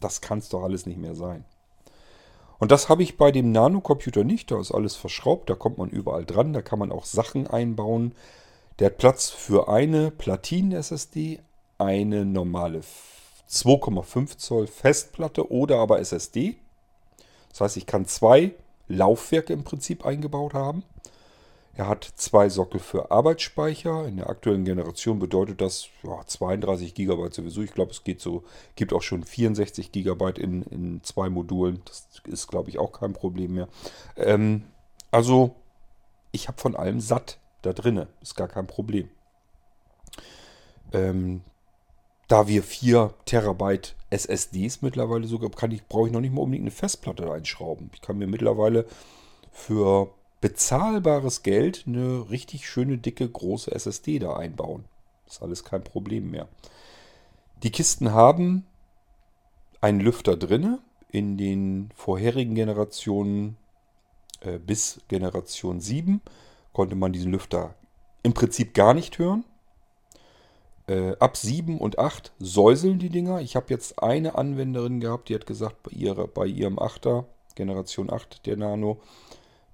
Das 0.00 0.20
kann 0.20 0.38
es 0.38 0.50
doch 0.50 0.62
alles 0.62 0.84
nicht 0.84 0.98
mehr 0.98 1.14
sein. 1.14 1.44
Und 2.58 2.70
das 2.70 2.88
habe 2.88 3.02
ich 3.02 3.16
bei 3.16 3.32
dem 3.32 3.52
Nano-Computer 3.52 4.24
nicht. 4.24 4.50
Da 4.50 4.60
ist 4.60 4.72
alles 4.72 4.96
verschraubt, 4.96 5.50
da 5.50 5.54
kommt 5.54 5.78
man 5.78 5.90
überall 5.90 6.24
dran, 6.24 6.52
da 6.52 6.62
kann 6.62 6.78
man 6.78 6.92
auch 6.92 7.04
Sachen 7.04 7.46
einbauen. 7.46 8.14
Der 8.78 8.86
hat 8.86 8.98
Platz 8.98 9.30
für 9.30 9.68
eine 9.68 10.10
Platinen-SSD, 10.10 11.40
eine 11.78 12.24
normale 12.24 12.80
2,5 13.48 14.38
Zoll 14.38 14.66
Festplatte 14.66 15.50
oder 15.50 15.78
aber 15.78 16.00
SSD. 16.00 16.56
Das 17.50 17.60
heißt, 17.60 17.76
ich 17.76 17.86
kann 17.86 18.06
zwei 18.06 18.54
Laufwerke 18.88 19.52
im 19.52 19.64
Prinzip 19.64 20.04
eingebaut 20.04 20.54
haben. 20.54 20.82
Er 21.76 21.88
hat 21.88 22.04
zwei 22.16 22.48
Sockel 22.48 22.80
für 22.80 23.10
Arbeitsspeicher. 23.10 24.06
In 24.06 24.16
der 24.16 24.30
aktuellen 24.30 24.64
Generation 24.64 25.18
bedeutet 25.18 25.60
das 25.60 25.88
ja, 26.02 26.26
32 26.26 26.94
GB 26.94 27.28
sowieso. 27.30 27.60
Ich 27.62 27.74
glaube, 27.74 27.90
es 27.90 28.02
geht 28.02 28.20
so, 28.20 28.44
gibt 28.76 28.94
auch 28.94 29.02
schon 29.02 29.24
64 29.24 29.92
GB 29.92 30.40
in, 30.40 30.62
in 30.62 31.02
zwei 31.02 31.28
Modulen. 31.28 31.82
Das 31.84 32.08
ist, 32.24 32.48
glaube 32.48 32.70
ich, 32.70 32.78
auch 32.78 32.92
kein 32.92 33.12
Problem 33.12 33.54
mehr. 33.54 33.68
Ähm, 34.16 34.64
also, 35.10 35.54
ich 36.32 36.48
habe 36.48 36.58
von 36.58 36.76
allem 36.76 37.00
satt 37.00 37.38
da 37.60 37.74
drinne. 37.74 38.08
Ist 38.22 38.36
gar 38.36 38.48
kein 38.48 38.66
Problem. 38.66 39.10
Ähm, 40.94 41.42
da 42.28 42.48
wir 42.48 42.62
4 42.62 43.14
Terabyte 43.24 43.94
SSDs 44.10 44.82
mittlerweile 44.82 45.26
sogar, 45.26 45.50
kann 45.50 45.70
ich, 45.70 45.84
brauche 45.84 46.08
ich 46.08 46.12
noch 46.12 46.20
nicht 46.20 46.32
mal 46.32 46.42
unbedingt 46.42 46.64
eine 46.64 46.70
Festplatte 46.70 47.30
einschrauben. 47.30 47.90
Ich 47.94 48.00
kann 48.00 48.18
mir 48.18 48.26
mittlerweile 48.26 48.86
für 49.52 50.10
bezahlbares 50.40 51.42
Geld 51.42 51.84
eine 51.86 52.30
richtig 52.30 52.68
schöne, 52.68 52.98
dicke, 52.98 53.28
große 53.28 53.72
SSD 53.72 54.18
da 54.18 54.36
einbauen. 54.36 54.84
Ist 55.26 55.42
alles 55.42 55.64
kein 55.64 55.82
Problem 55.82 56.30
mehr. 56.30 56.48
Die 57.62 57.70
Kisten 57.70 58.12
haben 58.12 58.66
einen 59.80 60.00
Lüfter 60.00 60.36
drinne. 60.36 60.78
In 61.10 61.38
den 61.38 61.90
vorherigen 61.94 62.54
Generationen 62.54 63.56
äh, 64.40 64.58
bis 64.58 65.00
Generation 65.08 65.80
7 65.80 66.20
konnte 66.72 66.96
man 66.96 67.12
diesen 67.12 67.32
Lüfter 67.32 67.74
im 68.22 68.34
Prinzip 68.34 68.74
gar 68.74 68.92
nicht 68.92 69.18
hören. 69.18 69.44
Äh, 70.88 71.16
ab 71.18 71.36
7 71.36 71.78
und 71.78 71.98
8 71.98 72.32
säuseln 72.38 72.98
die 72.98 73.10
Dinger. 73.10 73.40
Ich 73.40 73.56
habe 73.56 73.66
jetzt 73.70 74.02
eine 74.02 74.36
Anwenderin 74.36 75.00
gehabt, 75.00 75.28
die 75.28 75.34
hat 75.34 75.46
gesagt, 75.46 75.82
bei, 75.82 75.90
ihrer, 75.90 76.28
bei 76.28 76.46
ihrem 76.46 76.78
8er, 76.78 77.24
Generation 77.56 78.12
8 78.12 78.46
der 78.46 78.56
Nano, 78.56 79.00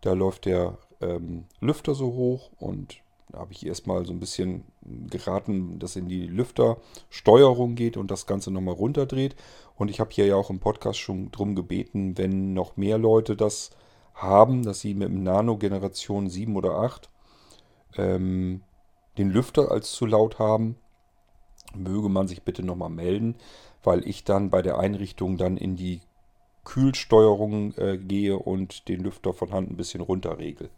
da 0.00 0.14
läuft 0.14 0.46
der 0.46 0.78
ähm, 1.00 1.44
Lüfter 1.60 1.94
so 1.94 2.06
hoch 2.14 2.50
und 2.58 3.02
da 3.30 3.38
habe 3.40 3.52
ich 3.52 3.66
erstmal 3.66 4.04
so 4.04 4.12
ein 4.12 4.20
bisschen 4.20 4.64
geraten, 5.10 5.78
dass 5.78 5.96
in 5.96 6.06
die 6.06 6.26
Lüftersteuerung 6.26 7.74
geht 7.74 7.96
und 7.96 8.10
das 8.10 8.26
Ganze 8.26 8.50
nochmal 8.50 8.74
runterdreht. 8.74 9.36
Und 9.74 9.88
ich 9.88 10.00
habe 10.00 10.10
hier 10.12 10.26
ja 10.26 10.36
auch 10.36 10.50
im 10.50 10.60
Podcast 10.60 10.98
schon 10.98 11.30
drum 11.30 11.54
gebeten, 11.54 12.18
wenn 12.18 12.52
noch 12.52 12.76
mehr 12.76 12.98
Leute 12.98 13.34
das 13.34 13.70
haben, 14.14 14.62
dass 14.62 14.80
sie 14.80 14.92
mit 14.92 15.08
dem 15.08 15.22
Nano 15.22 15.56
Generation 15.56 16.28
7 16.28 16.54
oder 16.56 16.72
8 16.72 17.08
ähm, 17.96 18.62
den 19.16 19.30
Lüfter 19.30 19.70
als 19.70 19.92
zu 19.92 20.04
laut 20.04 20.38
haben, 20.38 20.76
möge 21.76 22.08
man 22.08 22.28
sich 22.28 22.42
bitte 22.42 22.62
nochmal 22.62 22.90
melden, 22.90 23.36
weil 23.82 24.06
ich 24.06 24.24
dann 24.24 24.50
bei 24.50 24.62
der 24.62 24.78
Einrichtung 24.78 25.36
dann 25.36 25.56
in 25.56 25.76
die 25.76 26.00
Kühlsteuerung 26.64 27.74
äh, 27.76 27.98
gehe 27.98 28.38
und 28.38 28.88
den 28.88 29.02
Lüfter 29.02 29.32
von 29.32 29.52
Hand 29.52 29.70
ein 29.70 29.76
bisschen 29.76 30.00
runterregel. 30.00 30.70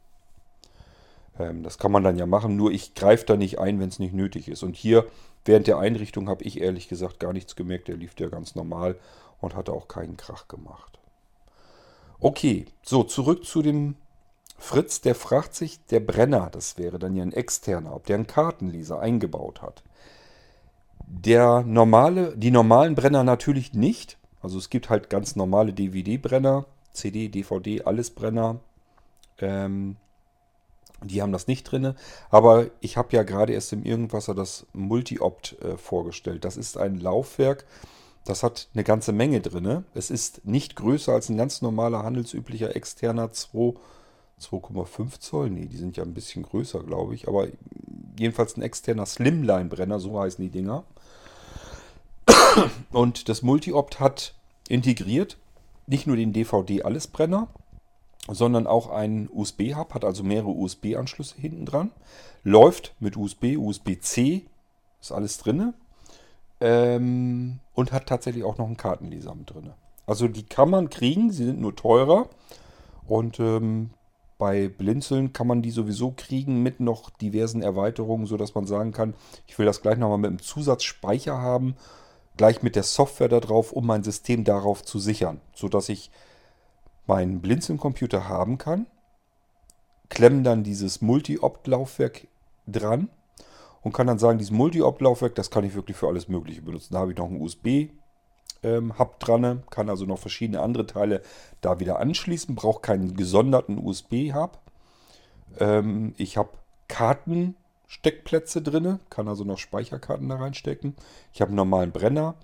Ähm, 1.39 1.63
das 1.63 1.79
kann 1.79 1.93
man 1.93 2.03
dann 2.03 2.17
ja 2.17 2.27
machen, 2.27 2.57
nur 2.57 2.71
ich 2.71 2.95
greife 2.95 3.27
da 3.27 3.37
nicht 3.37 3.59
ein, 3.59 3.81
wenn 3.81 3.89
es 3.89 3.99
nicht 3.99 4.15
nötig 4.15 4.49
ist. 4.49 4.63
Und 4.63 4.77
hier 4.77 5.07
während 5.45 5.67
der 5.67 5.79
Einrichtung 5.79 6.29
habe 6.29 6.45
ich 6.45 6.61
ehrlich 6.61 6.89
gesagt 6.89 7.21
gar 7.21 7.33
nichts 7.33 7.57
gemerkt. 7.57 7.89
Der 7.89 7.97
lief 7.97 8.13
ja 8.19 8.29
ganz 8.29 8.55
normal 8.55 8.97
und 9.41 9.55
hatte 9.55 9.73
auch 9.73 9.89
keinen 9.89 10.17
Krach 10.17 10.49
gemacht. 10.49 10.99
Okay, 12.21 12.67
so 12.83 13.03
zurück 13.03 13.45
zu 13.45 13.61
dem 13.61 13.97
Fritz. 14.57 15.01
Der 15.01 15.15
fragt 15.15 15.55
sich, 15.55 15.85
der 15.87 16.01
Brenner, 16.01 16.49
das 16.51 16.79
wäre 16.79 16.99
dann 16.99 17.15
ja 17.15 17.23
ein 17.23 17.33
externer, 17.33 17.95
ob 17.95 18.07
der 18.07 18.17
einen 18.17 18.27
Kartenleser 18.27 19.01
eingebaut 19.01 19.61
hat. 19.61 19.83
Der 21.07 21.63
normale, 21.63 22.37
die 22.37 22.51
normalen 22.51 22.95
Brenner 22.95 23.25
natürlich 23.25 23.73
nicht. 23.73 24.19
Also 24.43 24.59
es 24.59 24.71
gibt 24.71 24.91
halt 24.91 25.11
ganz 25.11 25.37
normale 25.37 25.73
DVD-Brenner, 25.73 26.67
CD, 26.93 27.29
DVD, 27.29 27.83
alles 27.85 28.11
Brenner. 28.11 28.61
Ähm, 29.39 29.97
die 31.03 31.23
haben 31.23 31.33
das 31.33 31.47
nicht 31.47 31.65
drin. 31.65 31.95
Aber 32.31 32.67
ich 32.81 32.97
habe 32.97 33.15
ja 33.17 33.23
gerade 33.23 33.53
erst 33.53 33.73
im 33.73 33.85
Irgendwasser 33.85 34.35
das 34.35 34.67
Multi-Opt 34.73 35.61
äh, 35.63 35.77
vorgestellt. 35.77 36.45
Das 36.45 36.57
ist 36.57 36.77
ein 36.77 36.99
Laufwerk, 36.99 37.65
das 38.25 38.43
hat 38.43 38.69
eine 38.75 38.85
ganze 38.85 39.13
Menge 39.13 39.41
drin. 39.41 39.85
Es 39.95 40.11
ist 40.11 40.47
nicht 40.47 40.77
größer 40.77 41.13
als 41.13 41.29
ein 41.29 41.37
ganz 41.37 41.61
normaler 41.63 42.03
handelsüblicher 42.03 42.75
externer 42.75 43.27
2,5 43.33 45.21
Zoll. 45.21 45.51
Nee, 45.51 45.67
die 45.67 45.77
sind 45.77 45.97
ja 45.97 46.05
ein 46.05 46.15
bisschen 46.15 46.43
größer, 46.43 46.83
glaube 46.83 47.15
ich. 47.15 47.29
Aber 47.29 47.49
jedenfalls 48.19 48.57
ein 48.57 48.63
externer 48.63 49.05
Slimline-Brenner, 49.05 50.01
so 50.01 50.19
heißen 50.19 50.43
die 50.43 50.51
Dinger. 50.51 50.85
Und 52.93 53.29
das 53.29 53.43
Multi-Opt 53.43 54.01
hat 54.01 54.35
integriert 54.69 55.39
nicht 55.87 56.07
nur 56.07 56.17
den 56.17 56.33
DVD-Alles-Brenner, 56.33 57.49
sondern 58.29 58.67
auch 58.67 58.91
einen 58.91 59.29
USB-Hub, 59.31 59.95
hat 59.95 60.05
also 60.05 60.23
mehrere 60.23 60.51
USB-Anschlüsse 60.51 61.37
hinten 61.39 61.67
dran. 61.67 61.91
Läuft 62.43 62.95
mit 63.01 63.17
USB, 63.17 63.57
USB-C, 63.57 64.47
ist 65.01 65.13
alles 65.13 65.39
drin. 65.39 65.75
Ähm, 66.61 67.61
und 67.75 67.93
hat 67.93 68.07
tatsächlich 68.07 68.45
auch 68.45 68.57
noch 68.57 68.67
einen 68.67 68.77
Kartenleser 68.77 69.35
mit 69.35 69.53
drin. 69.53 69.73
Also 70.07 70.29
die 70.29 70.45
kann 70.45 70.71
man 70.71 70.89
kriegen, 70.89 71.31
sie 71.31 71.45
sind 71.45 71.61
nur 71.61 71.77
teurer. 71.77 72.29
Und 73.07 73.39
ähm, 73.41 73.91
bei 74.39 74.69
Blinzeln 74.69 75.33
kann 75.33 75.47
man 75.47 75.63
die 75.63 75.71
sowieso 75.71 76.13
kriegen 76.17 76.63
mit 76.63 76.81
noch 76.81 77.11
diversen 77.11 77.63
Erweiterungen, 77.63 78.27
sodass 78.27 78.55
man 78.55 78.67
sagen 78.67 78.93
kann, 78.93 79.15
ich 79.47 79.59
will 79.59 79.67
das 79.67 79.83
gleich 79.83 79.99
nochmal 79.99 80.19
mit 80.19 80.29
einem 80.29 80.43
Zusatzspeicher 80.43 81.39
haben, 81.39 81.77
gleich 82.37 82.63
mit 82.63 82.77
der 82.77 82.83
Software 82.83 83.29
da 83.29 83.41
drauf, 83.41 83.73
um 83.73 83.87
mein 83.87 84.03
System 84.03 84.45
darauf 84.45 84.83
zu 84.83 84.99
sichern, 84.99 85.41
sodass 85.55 85.89
ich 85.89 86.11
meinen 87.07 87.41
Blinzeln-Computer 87.41 88.29
haben 88.29 88.59
kann, 88.59 88.87
klemmen 90.09 90.45
dann 90.45 90.65
dieses 90.65 91.01
Multi-Opt-Laufwerk 91.01 92.27
dran 92.67 93.09
und 93.83 93.93
kann 93.93 94.07
dann 94.07 94.19
sagen, 94.19 94.39
dieses 94.39 94.53
Multi-Op-Laufwerk, 94.53 95.35
das 95.35 95.51
kann 95.51 95.65
ich 95.65 95.75
wirklich 95.75 95.97
für 95.97 96.09
alles 96.09 96.29
Mögliche 96.29 96.63
benutzen. 96.63 96.95
Da 96.95 97.01
habe 97.01 97.13
ich 97.13 97.19
noch 97.19 97.27
einen 97.27 97.41
USB. 97.41 97.91
Ähm, 98.63 98.95
dran, 99.19 99.63
kann 99.69 99.91
also 99.91 100.07
noch 100.07 100.19
verschiedene 100.19 100.63
andere 100.63 100.87
Teile 100.87 101.21
da 101.61 101.81
wieder 101.81 101.99
anschließen, 101.99 102.55
braucht 102.55 102.83
keinen 102.83 103.15
gesonderten 103.15 103.77
USB-Hub. 103.77 104.59
Ähm, 105.59 106.15
ich 106.17 106.39
habe 106.39 106.51
Kartensteckplätze 107.85 108.63
drin, 108.63 108.99
kann 109.11 109.29
also 109.29 109.45
noch 109.45 109.59
Speicherkarten 109.59 110.29
da 110.29 110.37
reinstecken. 110.37 110.97
Ich 111.33 111.41
habe 111.41 111.51
einen 111.51 111.57
normalen 111.57 111.93
Brenner 111.93 112.35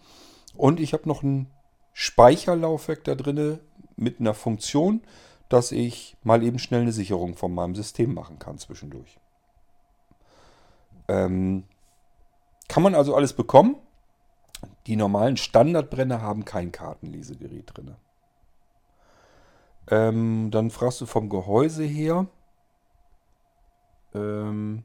und 0.56 0.80
ich 0.80 0.92
habe 0.92 1.08
noch 1.08 1.22
ein 1.22 1.50
Speicherlaufwerk 1.92 3.04
da 3.04 3.14
drin 3.14 3.58
mit 3.96 4.20
einer 4.20 4.34
Funktion, 4.34 5.02
dass 5.48 5.72
ich 5.72 6.16
mal 6.22 6.42
eben 6.42 6.58
schnell 6.58 6.82
eine 6.82 6.92
Sicherung 6.92 7.34
von 7.36 7.52
meinem 7.52 7.74
System 7.74 8.14
machen 8.14 8.38
kann 8.38 8.58
zwischendurch. 8.58 9.18
Ähm, 11.08 11.64
kann 12.68 12.82
man 12.82 12.94
also 12.94 13.14
alles 13.16 13.32
bekommen. 13.32 13.76
Die 14.86 14.96
normalen 14.96 15.36
Standardbrenner 15.36 16.22
haben 16.22 16.44
kein 16.44 16.70
Kartenlesegerät 16.70 17.70
drin. 17.74 17.96
Ähm, 19.90 20.50
dann 20.52 20.70
fragst 20.70 21.00
du 21.00 21.06
vom 21.06 21.28
Gehäuse 21.28 21.82
her, 21.82 22.26
ähm, 24.14 24.84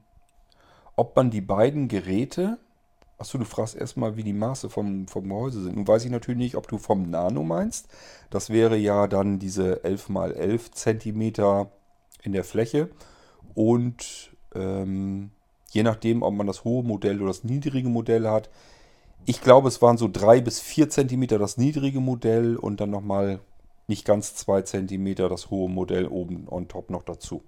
ob 0.96 1.16
man 1.16 1.30
die 1.30 1.42
beiden 1.42 1.88
Geräte 1.88 2.58
Achso, 3.18 3.38
du 3.38 3.46
fragst 3.46 3.75
erstmal, 3.75 4.18
wie 4.18 4.24
die 4.24 4.34
Maße 4.34 4.70
vom, 4.70 5.08
vom 5.08 5.30
Gehäuse 5.30 5.64
sind. 5.64 5.78
Nun 5.78 5.88
weiß 5.88 6.04
ich 6.04 6.12
natürlich 6.12 6.38
nicht, 6.38 6.56
ob 6.56 6.68
du 6.68 6.78
vom 6.78 7.10
Nano 7.10 7.44
meinst. 7.44 7.88
Das 8.30 8.50
wäre 8.50 8.75
ja 8.75 9.08
dann 9.08 9.40
diese 9.40 9.86
11 9.86 10.10
x 10.10 10.32
11 10.36 10.72
cm 10.72 11.22
in 12.24 12.34
der 12.34 12.44
Fläche. 12.44 12.90
Und 13.54 14.36
ähm, 14.54 15.32
je 15.72 15.84
nachdem, 15.84 16.24
ob 16.24 16.34
man 16.34 16.48
das 16.48 16.66
hohe 16.66 16.84
Modell 16.84 17.18
oder 17.22 17.30
das 17.30 17.46
niedrige 17.46 17.88
Modell 17.88 18.28
hat. 18.28 18.50
Ich 19.25 19.42
glaube, 19.42 19.70
es 19.70 19.82
waren 19.82 19.98
so 19.98 20.10
3 20.12 20.42
bis 20.42 20.60
4 20.60 20.90
cm 20.90 21.28
das 21.28 21.58
niedrige 21.58 22.02
Modell 22.02 22.58
und 22.58 22.82
dann 22.82 22.90
nochmal 22.90 23.40
nicht 23.88 24.06
ganz 24.06 24.36
2 24.36 24.64
cm 24.64 25.16
das 25.16 25.50
hohe 25.50 25.70
Modell 25.70 26.08
oben 26.08 26.48
on 26.50 26.68
top 26.68 26.90
noch 26.90 27.04
dazu. 27.04 27.44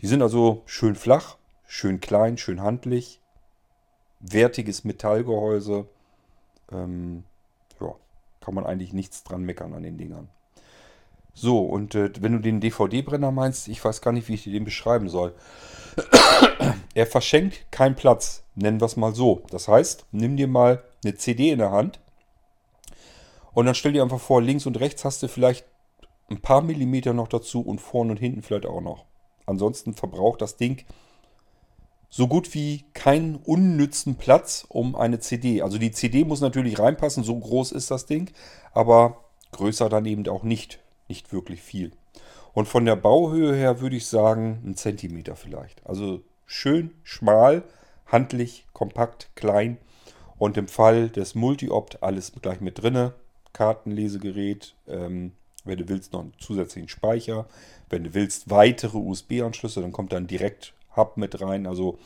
Die 0.00 0.08
sind 0.08 0.22
also 0.22 0.62
schön 0.66 0.96
flach, 0.96 1.36
schön 1.72 2.00
klein, 2.00 2.36
schön 2.36 2.60
handlich 2.60 3.18
wertiges 4.20 4.84
Metallgehäuse. 4.84 5.88
Ähm, 6.70 7.24
ja, 7.80 7.94
kann 8.40 8.54
man 8.54 8.66
eigentlich 8.66 8.92
nichts 8.92 9.24
dran 9.24 9.42
meckern 9.42 9.72
an 9.72 9.82
den 9.82 9.96
Dingern. 9.96 10.28
So, 11.32 11.64
und 11.64 11.94
äh, 11.94 12.12
wenn 12.20 12.34
du 12.34 12.40
den 12.40 12.60
DVD-Brenner 12.60 13.30
meinst, 13.30 13.68
ich 13.68 13.82
weiß 13.82 14.02
gar 14.02 14.12
nicht, 14.12 14.28
wie 14.28 14.34
ich 14.34 14.44
dir 14.44 14.52
den 14.52 14.64
beschreiben 14.64 15.08
soll. 15.08 15.34
er 16.94 17.06
verschenkt 17.06 17.72
keinen 17.72 17.96
Platz, 17.96 18.44
nennen 18.54 18.80
wir 18.80 18.86
es 18.86 18.98
mal 18.98 19.14
so. 19.14 19.42
Das 19.50 19.66
heißt, 19.66 20.04
nimm 20.12 20.36
dir 20.36 20.48
mal 20.48 20.84
eine 21.02 21.14
CD 21.14 21.50
in 21.50 21.58
der 21.58 21.70
Hand 21.70 22.00
und 23.54 23.64
dann 23.64 23.74
stell 23.74 23.94
dir 23.94 24.02
einfach 24.02 24.20
vor, 24.20 24.42
links 24.42 24.66
und 24.66 24.78
rechts 24.78 25.06
hast 25.06 25.22
du 25.22 25.28
vielleicht 25.28 25.64
ein 26.28 26.42
paar 26.42 26.60
Millimeter 26.60 27.14
noch 27.14 27.28
dazu 27.28 27.62
und 27.62 27.80
vorne 27.80 28.10
und 28.10 28.18
hinten 28.18 28.42
vielleicht 28.42 28.66
auch 28.66 28.82
noch. 28.82 29.06
Ansonsten 29.46 29.94
verbraucht 29.94 30.42
das 30.42 30.58
Ding 30.58 30.84
so 32.14 32.28
gut 32.28 32.52
wie 32.52 32.84
keinen 32.92 33.36
unnützen 33.36 34.16
Platz 34.16 34.66
um 34.68 34.94
eine 34.94 35.18
CD. 35.18 35.62
Also 35.62 35.78
die 35.78 35.92
CD 35.92 36.24
muss 36.24 36.42
natürlich 36.42 36.78
reinpassen, 36.78 37.24
so 37.24 37.38
groß 37.38 37.72
ist 37.72 37.90
das 37.90 38.04
Ding, 38.04 38.30
aber 38.74 39.24
größer 39.52 39.88
dann 39.88 40.04
eben 40.04 40.28
auch 40.28 40.42
nicht, 40.42 40.78
nicht 41.08 41.32
wirklich 41.32 41.62
viel. 41.62 41.92
Und 42.52 42.68
von 42.68 42.84
der 42.84 42.96
Bauhöhe 42.96 43.54
her 43.56 43.80
würde 43.80 43.96
ich 43.96 44.06
sagen, 44.06 44.60
ein 44.62 44.76
Zentimeter 44.76 45.36
vielleicht. 45.36 45.86
Also 45.86 46.20
schön 46.44 46.90
schmal, 47.02 47.62
handlich, 48.04 48.66
kompakt, 48.74 49.30
klein. 49.34 49.78
Und 50.36 50.58
im 50.58 50.68
Fall 50.68 51.08
des 51.08 51.34
Multi-Opt 51.34 52.02
alles 52.02 52.30
gleich 52.42 52.60
mit 52.60 52.82
drinne. 52.82 53.14
Kartenlesegerät, 53.54 54.74
ähm, 54.86 55.32
wenn 55.64 55.78
du 55.78 55.88
willst 55.88 56.12
noch 56.12 56.20
einen 56.20 56.34
zusätzlichen 56.38 56.90
Speicher. 56.90 57.46
Wenn 57.88 58.04
du 58.04 58.12
willst 58.12 58.50
weitere 58.50 58.98
USB-Anschlüsse, 58.98 59.80
dann 59.80 59.92
kommt 59.92 60.12
dann 60.12 60.26
direkt 60.26 60.74
Hub 60.96 61.16
mit 61.16 61.40
rein. 61.40 61.66
Also, 61.66 61.98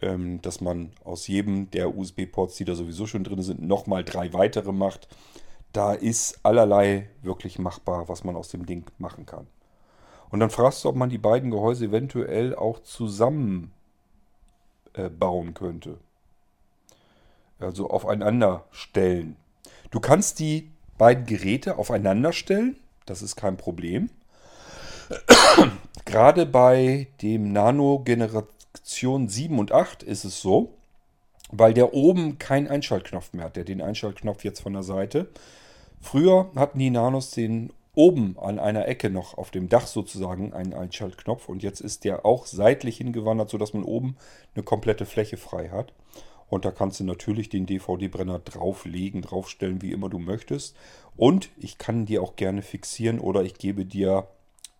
ähm, 0.00 0.40
dass 0.42 0.60
man 0.60 0.92
aus 1.04 1.26
jedem 1.26 1.70
der 1.70 1.96
USB-Ports, 1.96 2.56
die 2.56 2.64
da 2.64 2.74
sowieso 2.74 3.06
schon 3.06 3.24
drin 3.24 3.42
sind, 3.42 3.62
nochmal 3.62 4.04
drei 4.04 4.32
weitere 4.32 4.72
macht. 4.72 5.08
Da 5.72 5.92
ist 5.92 6.40
allerlei 6.44 7.08
wirklich 7.22 7.58
machbar, 7.58 8.08
was 8.08 8.24
man 8.24 8.36
aus 8.36 8.48
dem 8.48 8.66
Ding 8.66 8.90
machen 8.98 9.26
kann. 9.26 9.46
Und 10.30 10.40
dann 10.40 10.50
fragst 10.50 10.84
du, 10.84 10.88
ob 10.88 10.96
man 10.96 11.10
die 11.10 11.18
beiden 11.18 11.50
Gehäuse 11.50 11.86
eventuell 11.86 12.54
auch 12.54 12.80
zusammen 12.80 13.72
äh, 14.92 15.08
bauen 15.08 15.54
könnte. 15.54 15.98
Also 17.58 17.90
aufeinander 17.90 18.64
stellen. 18.70 19.36
Du 19.90 20.00
kannst 20.00 20.38
die 20.38 20.70
beiden 20.96 21.26
Geräte 21.26 21.78
aufeinander 21.78 22.32
stellen. 22.32 22.76
Das 23.06 23.22
ist 23.22 23.36
kein 23.36 23.56
Problem. 23.56 24.10
Gerade 26.08 26.46
bei 26.46 27.08
dem 27.20 27.52
Nano 27.52 27.98
Generation 28.02 29.28
7 29.28 29.58
und 29.58 29.72
8 29.72 30.02
ist 30.02 30.24
es 30.24 30.40
so, 30.40 30.72
weil 31.52 31.74
der 31.74 31.92
oben 31.92 32.38
keinen 32.38 32.66
Einschaltknopf 32.66 33.34
mehr 33.34 33.44
hat. 33.44 33.56
Der 33.56 33.64
den 33.64 33.82
Einschaltknopf 33.82 34.42
jetzt 34.42 34.60
von 34.60 34.72
der 34.72 34.82
Seite. 34.82 35.28
Früher 36.00 36.50
hatten 36.56 36.78
die 36.78 36.88
Nanos 36.88 37.32
den 37.32 37.74
oben 37.94 38.38
an 38.38 38.58
einer 38.58 38.88
Ecke 38.88 39.10
noch 39.10 39.36
auf 39.36 39.50
dem 39.50 39.68
Dach 39.68 39.86
sozusagen 39.86 40.54
einen 40.54 40.72
Einschaltknopf 40.72 41.46
und 41.50 41.62
jetzt 41.62 41.82
ist 41.82 42.04
der 42.04 42.24
auch 42.24 42.46
seitlich 42.46 42.96
hingewandert, 42.96 43.50
sodass 43.50 43.74
man 43.74 43.82
oben 43.82 44.16
eine 44.54 44.64
komplette 44.64 45.04
Fläche 45.04 45.36
frei 45.36 45.68
hat. 45.68 45.92
Und 46.48 46.64
da 46.64 46.70
kannst 46.70 47.00
du 47.00 47.04
natürlich 47.04 47.50
den 47.50 47.66
DVD-Brenner 47.66 48.38
drauflegen, 48.38 49.20
draufstellen, 49.20 49.82
wie 49.82 49.92
immer 49.92 50.08
du 50.08 50.18
möchtest. 50.18 50.74
Und 51.18 51.50
ich 51.58 51.76
kann 51.76 52.06
die 52.06 52.18
auch 52.18 52.34
gerne 52.36 52.62
fixieren 52.62 53.20
oder 53.20 53.42
ich 53.42 53.58
gebe 53.58 53.84
dir 53.84 54.26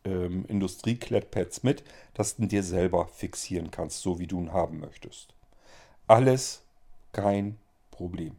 ähm, 0.05 0.45
Industrieklettpads 0.47 1.63
mit, 1.63 1.85
dass 2.15 2.37
du 2.37 2.47
dir 2.47 2.63
selber 2.63 3.09
fixieren 3.09 3.71
kannst, 3.71 4.03
so 4.03 4.19
wie 4.19 4.27
du 4.27 4.41
ihn 4.41 4.53
haben 4.53 4.81
möchtest. 4.81 5.35
Alles 6.07 6.63
kein 7.13 7.57
Problem. 7.91 8.37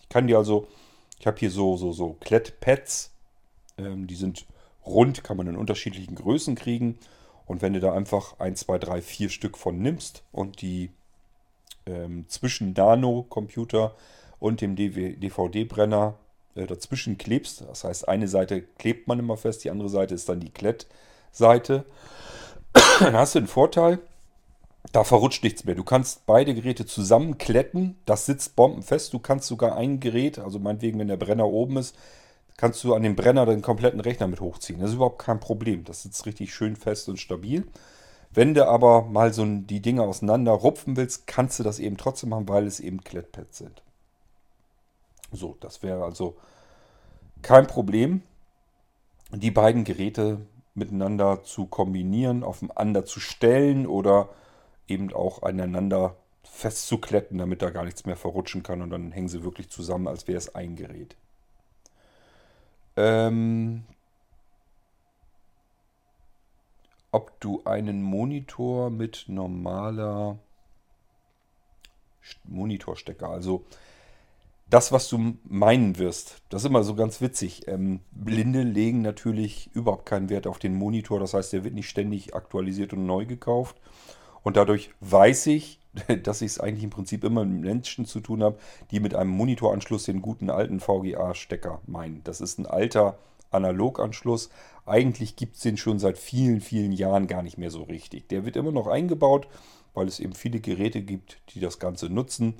Ich 0.00 0.08
kann 0.08 0.26
dir 0.26 0.38
also, 0.38 0.68
ich 1.18 1.26
habe 1.26 1.38
hier 1.38 1.50
so, 1.50 1.76
so, 1.76 1.92
so 1.92 2.16
Klettpads, 2.20 3.12
ähm, 3.78 4.06
die 4.06 4.14
sind 4.14 4.46
rund, 4.86 5.24
kann 5.24 5.36
man 5.36 5.46
in 5.46 5.56
unterschiedlichen 5.56 6.14
Größen 6.14 6.54
kriegen. 6.54 6.98
Und 7.46 7.62
wenn 7.62 7.72
du 7.72 7.80
da 7.80 7.92
einfach 7.92 8.38
1, 8.38 8.60
2, 8.60 8.78
3, 8.78 9.02
4 9.02 9.28
Stück 9.28 9.58
von 9.58 9.78
nimmst 9.78 10.22
und 10.32 10.62
die 10.62 10.90
ähm, 11.86 12.26
zwischen 12.28 12.72
Nano-Computer 12.72 13.94
und 14.38 14.60
dem 14.60 14.76
DVD-Brenner 14.76 16.18
dazwischen 16.54 17.18
klebst. 17.18 17.62
Das 17.68 17.84
heißt, 17.84 18.08
eine 18.08 18.28
Seite 18.28 18.62
klebt 18.62 19.08
man 19.08 19.18
immer 19.18 19.36
fest, 19.36 19.64
die 19.64 19.70
andere 19.70 19.88
Seite 19.88 20.14
ist 20.14 20.28
dann 20.28 20.40
die 20.40 20.50
Klettseite. 20.50 21.84
dann 23.00 23.14
hast 23.14 23.34
du 23.34 23.40
den 23.40 23.48
Vorteil, 23.48 23.98
da 24.92 25.04
verrutscht 25.04 25.42
nichts 25.42 25.64
mehr. 25.64 25.74
Du 25.74 25.84
kannst 25.84 26.26
beide 26.26 26.54
Geräte 26.54 26.86
zusammenkletten, 26.86 27.96
das 28.04 28.26
sitzt 28.26 28.56
bombenfest. 28.56 29.12
Du 29.12 29.18
kannst 29.18 29.48
sogar 29.48 29.76
ein 29.76 30.00
Gerät, 30.00 30.38
also 30.38 30.58
meinetwegen, 30.58 30.98
wenn 30.98 31.08
der 31.08 31.16
Brenner 31.16 31.46
oben 31.46 31.76
ist, 31.78 31.96
kannst 32.56 32.84
du 32.84 32.94
an 32.94 33.02
dem 33.02 33.16
Brenner 33.16 33.46
den 33.46 33.62
kompletten 33.62 34.00
Rechner 34.00 34.28
mit 34.28 34.40
hochziehen. 34.40 34.80
Das 34.80 34.90
ist 34.90 34.96
überhaupt 34.96 35.18
kein 35.18 35.40
Problem. 35.40 35.84
Das 35.84 36.02
sitzt 36.02 36.26
richtig 36.26 36.54
schön 36.54 36.76
fest 36.76 37.08
und 37.08 37.18
stabil. 37.18 37.66
Wenn 38.32 38.54
du 38.54 38.66
aber 38.66 39.02
mal 39.02 39.32
so 39.32 39.44
die 39.44 39.80
Dinge 39.80 40.02
auseinander 40.02 40.52
rupfen 40.52 40.96
willst, 40.96 41.26
kannst 41.26 41.58
du 41.58 41.62
das 41.62 41.78
eben 41.78 41.96
trotzdem 41.96 42.30
machen, 42.30 42.48
weil 42.48 42.66
es 42.66 42.80
eben 42.80 43.02
Klettpads 43.02 43.58
sind. 43.58 43.82
So, 45.34 45.56
das 45.60 45.82
wäre 45.82 46.04
also 46.04 46.36
kein 47.42 47.66
Problem, 47.66 48.22
die 49.32 49.50
beiden 49.50 49.84
Geräte 49.84 50.40
miteinander 50.74 51.42
zu 51.44 51.66
kombinieren, 51.66 52.42
aufeinander 52.42 53.04
zu 53.04 53.20
stellen 53.20 53.86
oder 53.86 54.28
eben 54.88 55.12
auch 55.12 55.42
aneinander 55.42 56.16
festzukletten, 56.42 57.38
damit 57.38 57.62
da 57.62 57.70
gar 57.70 57.84
nichts 57.84 58.06
mehr 58.06 58.16
verrutschen 58.16 58.62
kann 58.62 58.82
und 58.82 58.90
dann 58.90 59.12
hängen 59.12 59.28
sie 59.28 59.42
wirklich 59.42 59.70
zusammen, 59.70 60.08
als 60.08 60.28
wäre 60.28 60.38
es 60.38 60.54
ein 60.54 60.76
Gerät. 60.76 61.16
Ähm, 62.96 63.84
ob 67.10 67.40
du 67.40 67.62
einen 67.64 68.02
Monitor 68.02 68.90
mit 68.90 69.24
normaler 69.28 70.38
Monitorstecker, 72.44 73.28
also 73.28 73.64
das, 74.70 74.92
was 74.92 75.08
du 75.08 75.34
meinen 75.44 75.98
wirst. 75.98 76.42
Das 76.48 76.62
ist 76.62 76.68
immer 76.68 76.82
so 76.84 76.94
ganz 76.94 77.20
witzig. 77.20 77.68
Ähm, 77.68 78.00
Blinde 78.12 78.62
legen 78.62 79.02
natürlich 79.02 79.70
überhaupt 79.74 80.06
keinen 80.06 80.30
Wert 80.30 80.46
auf 80.46 80.58
den 80.58 80.74
Monitor. 80.74 81.20
Das 81.20 81.34
heißt, 81.34 81.52
der 81.52 81.64
wird 81.64 81.74
nicht 81.74 81.88
ständig 81.88 82.34
aktualisiert 82.34 82.92
und 82.92 83.06
neu 83.06 83.26
gekauft. 83.26 83.76
Und 84.42 84.56
dadurch 84.56 84.90
weiß 85.00 85.46
ich, 85.48 85.80
dass 86.22 86.42
ich 86.42 86.52
es 86.52 86.60
eigentlich 86.60 86.84
im 86.84 86.90
Prinzip 86.90 87.24
immer 87.24 87.44
mit 87.44 87.62
Menschen 87.62 88.04
zu 88.06 88.20
tun 88.20 88.42
habe, 88.42 88.58
die 88.90 89.00
mit 89.00 89.14
einem 89.14 89.30
Monitoranschluss 89.30 90.04
den 90.04 90.22
guten 90.22 90.50
alten 90.50 90.80
VGA-Stecker 90.80 91.80
meinen. 91.86 92.22
Das 92.24 92.40
ist 92.40 92.58
ein 92.58 92.66
alter 92.66 93.18
Analoganschluss. 93.50 94.50
Eigentlich 94.86 95.36
gibt 95.36 95.56
es 95.56 95.62
den 95.62 95.76
schon 95.76 95.98
seit 95.98 96.18
vielen, 96.18 96.60
vielen 96.60 96.92
Jahren 96.92 97.26
gar 97.26 97.42
nicht 97.42 97.58
mehr 97.58 97.70
so 97.70 97.82
richtig. 97.84 98.28
Der 98.28 98.44
wird 98.44 98.56
immer 98.56 98.72
noch 98.72 98.86
eingebaut. 98.86 99.46
weil 99.96 100.08
es 100.08 100.18
eben 100.18 100.32
viele 100.34 100.58
Geräte 100.58 101.02
gibt, 101.02 101.38
die 101.54 101.60
das 101.60 101.78
Ganze 101.78 102.10
nutzen. 102.10 102.54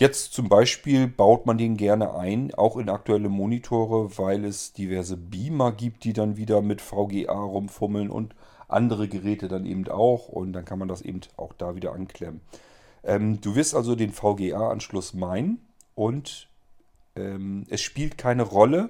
Jetzt 0.00 0.32
zum 0.32 0.48
Beispiel 0.48 1.08
baut 1.08 1.44
man 1.44 1.58
den 1.58 1.76
gerne 1.76 2.14
ein, 2.14 2.54
auch 2.54 2.78
in 2.78 2.88
aktuelle 2.88 3.28
Monitore, 3.28 4.16
weil 4.16 4.46
es 4.46 4.72
diverse 4.72 5.18
Beamer 5.18 5.72
gibt, 5.72 6.04
die 6.04 6.14
dann 6.14 6.38
wieder 6.38 6.62
mit 6.62 6.80
VGA 6.80 7.38
rumfummeln 7.38 8.08
und 8.08 8.34
andere 8.66 9.08
Geräte 9.08 9.46
dann 9.46 9.66
eben 9.66 9.86
auch. 9.88 10.28
Und 10.28 10.54
dann 10.54 10.64
kann 10.64 10.78
man 10.78 10.88
das 10.88 11.02
eben 11.02 11.20
auch 11.36 11.52
da 11.52 11.76
wieder 11.76 11.92
anklemmen. 11.92 12.40
Ähm, 13.04 13.42
du 13.42 13.54
wirst 13.56 13.74
also 13.74 13.94
den 13.94 14.10
VGA-Anschluss 14.10 15.12
meinen 15.12 15.60
und 15.94 16.48
ähm, 17.14 17.66
es 17.68 17.82
spielt 17.82 18.16
keine 18.16 18.44
Rolle, 18.44 18.88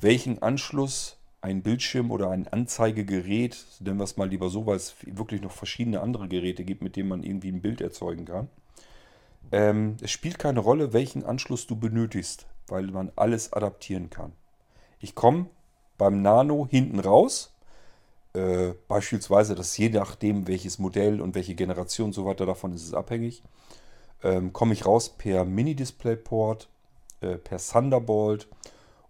welchen 0.00 0.42
Anschluss 0.42 1.16
ein 1.42 1.62
Bildschirm 1.62 2.10
oder 2.10 2.30
ein 2.30 2.48
Anzeigegerät, 2.48 3.64
nennen 3.78 3.98
wir 4.00 4.04
es 4.04 4.16
mal 4.16 4.28
lieber 4.28 4.48
so, 4.48 4.66
weil 4.66 4.78
es 4.78 4.96
wirklich 5.06 5.42
noch 5.42 5.52
verschiedene 5.52 6.00
andere 6.00 6.26
Geräte 6.26 6.64
gibt, 6.64 6.82
mit 6.82 6.96
denen 6.96 7.08
man 7.08 7.22
irgendwie 7.22 7.52
ein 7.52 7.62
Bild 7.62 7.80
erzeugen 7.80 8.24
kann. 8.24 8.48
Ähm, 9.52 9.96
es 10.00 10.10
spielt 10.10 10.38
keine 10.38 10.60
Rolle, 10.60 10.92
welchen 10.92 11.24
Anschluss 11.24 11.66
du 11.66 11.76
benötigst, 11.76 12.46
weil 12.66 12.86
man 12.88 13.12
alles 13.16 13.52
adaptieren 13.52 14.10
kann. 14.10 14.32
Ich 15.00 15.14
komme 15.14 15.46
beim 15.96 16.22
Nano 16.22 16.66
hinten 16.70 17.00
raus. 17.00 17.54
Äh, 18.34 18.74
beispielsweise, 18.88 19.54
das 19.54 19.76
je 19.76 19.88
nachdem, 19.88 20.46
welches 20.46 20.78
Modell 20.78 21.20
und 21.20 21.34
welche 21.34 21.54
Generation 21.54 22.06
und 22.06 22.12
so 22.12 22.26
weiter, 22.26 22.46
davon 22.46 22.72
ist 22.72 22.84
es 22.84 22.94
abhängig. 22.94 23.42
Ähm, 24.22 24.52
komme 24.52 24.74
ich 24.74 24.84
raus 24.84 25.10
per 25.10 25.44
Mini-Display-Port, 25.44 26.68
äh, 27.20 27.36
per 27.36 27.58
Thunderbolt 27.58 28.48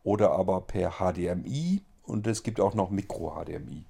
oder 0.04 0.32
aber 0.32 0.60
per 0.60 0.98
HDMI 0.98 1.82
und 2.04 2.26
es 2.26 2.42
gibt 2.42 2.60
auch 2.60 2.74
noch 2.74 2.90
Micro-HDMI. 2.90 3.84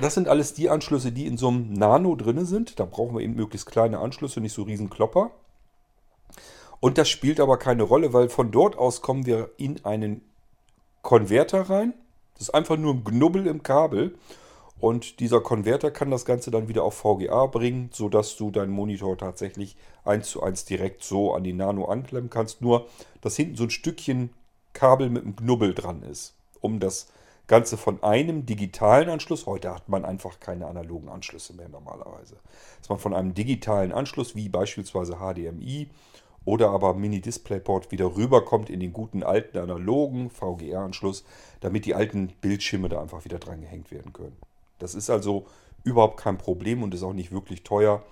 Das 0.00 0.14
sind 0.14 0.28
alles 0.28 0.54
die 0.54 0.70
Anschlüsse, 0.70 1.12
die 1.12 1.26
in 1.26 1.36
so 1.36 1.48
einem 1.48 1.72
Nano 1.72 2.14
drin 2.14 2.44
sind. 2.44 2.78
Da 2.78 2.84
brauchen 2.84 3.14
wir 3.14 3.22
eben 3.22 3.34
möglichst 3.34 3.66
kleine 3.66 3.98
Anschlüsse, 3.98 4.40
nicht 4.40 4.52
so 4.52 4.62
riesen 4.62 4.90
Klopper. 4.90 5.30
Und 6.80 6.96
das 6.96 7.08
spielt 7.08 7.40
aber 7.40 7.58
keine 7.58 7.82
Rolle, 7.82 8.12
weil 8.12 8.28
von 8.28 8.50
dort 8.50 8.76
aus 8.76 9.02
kommen 9.02 9.26
wir 9.26 9.50
in 9.56 9.84
einen 9.84 10.22
Konverter 11.02 11.68
rein. 11.68 11.94
Das 12.34 12.48
ist 12.48 12.54
einfach 12.54 12.76
nur 12.76 12.94
ein 12.94 13.04
Knubbel 13.04 13.46
im 13.46 13.62
Kabel. 13.62 14.16
Und 14.78 15.20
dieser 15.20 15.42
Konverter 15.42 15.90
kann 15.90 16.10
das 16.10 16.24
Ganze 16.24 16.50
dann 16.50 16.68
wieder 16.68 16.84
auf 16.84 16.94
VGA 16.94 17.46
bringen, 17.46 17.90
sodass 17.92 18.36
du 18.36 18.50
deinen 18.50 18.72
Monitor 18.72 19.18
tatsächlich 19.18 19.76
eins 20.04 20.30
zu 20.30 20.42
eins 20.42 20.64
direkt 20.64 21.04
so 21.04 21.34
an 21.34 21.44
die 21.44 21.52
Nano 21.52 21.84
anklemmen 21.84 22.30
kannst. 22.30 22.62
Nur, 22.62 22.86
dass 23.20 23.36
hinten 23.36 23.56
so 23.56 23.64
ein 23.64 23.70
Stückchen 23.70 24.30
Kabel 24.72 25.10
mit 25.10 25.24
einem 25.24 25.36
Knubbel 25.36 25.74
dran 25.74 26.02
ist, 26.02 26.34
um 26.60 26.80
das 26.80 27.08
Ganze 27.50 27.76
von 27.76 28.00
einem 28.04 28.46
digitalen 28.46 29.08
Anschluss, 29.08 29.44
heute 29.44 29.74
hat 29.74 29.88
man 29.88 30.04
einfach 30.04 30.38
keine 30.38 30.66
analogen 30.68 31.08
Anschlüsse 31.08 31.52
mehr 31.52 31.68
normalerweise, 31.68 32.36
dass 32.78 32.88
man 32.88 33.00
von 33.00 33.12
einem 33.12 33.34
digitalen 33.34 33.90
Anschluss 33.90 34.36
wie 34.36 34.48
beispielsweise 34.48 35.16
HDMI 35.16 35.88
oder 36.44 36.70
aber 36.70 36.94
Mini-Displayport 36.94 37.90
wieder 37.90 38.14
rüberkommt 38.14 38.70
in 38.70 38.78
den 38.78 38.92
guten 38.92 39.24
alten 39.24 39.58
analogen 39.58 40.30
VGA-Anschluss, 40.30 41.24
damit 41.58 41.86
die 41.86 41.96
alten 41.96 42.28
Bildschirme 42.40 42.88
da 42.88 43.02
einfach 43.02 43.24
wieder 43.24 43.40
dran 43.40 43.62
gehängt 43.62 43.90
werden 43.90 44.12
können. 44.12 44.36
Das 44.78 44.94
ist 44.94 45.10
also 45.10 45.44
überhaupt 45.82 46.18
kein 46.20 46.38
Problem 46.38 46.84
und 46.84 46.94
ist 46.94 47.02
auch 47.02 47.14
nicht 47.14 47.32
wirklich 47.32 47.64
teuer. 47.64 48.04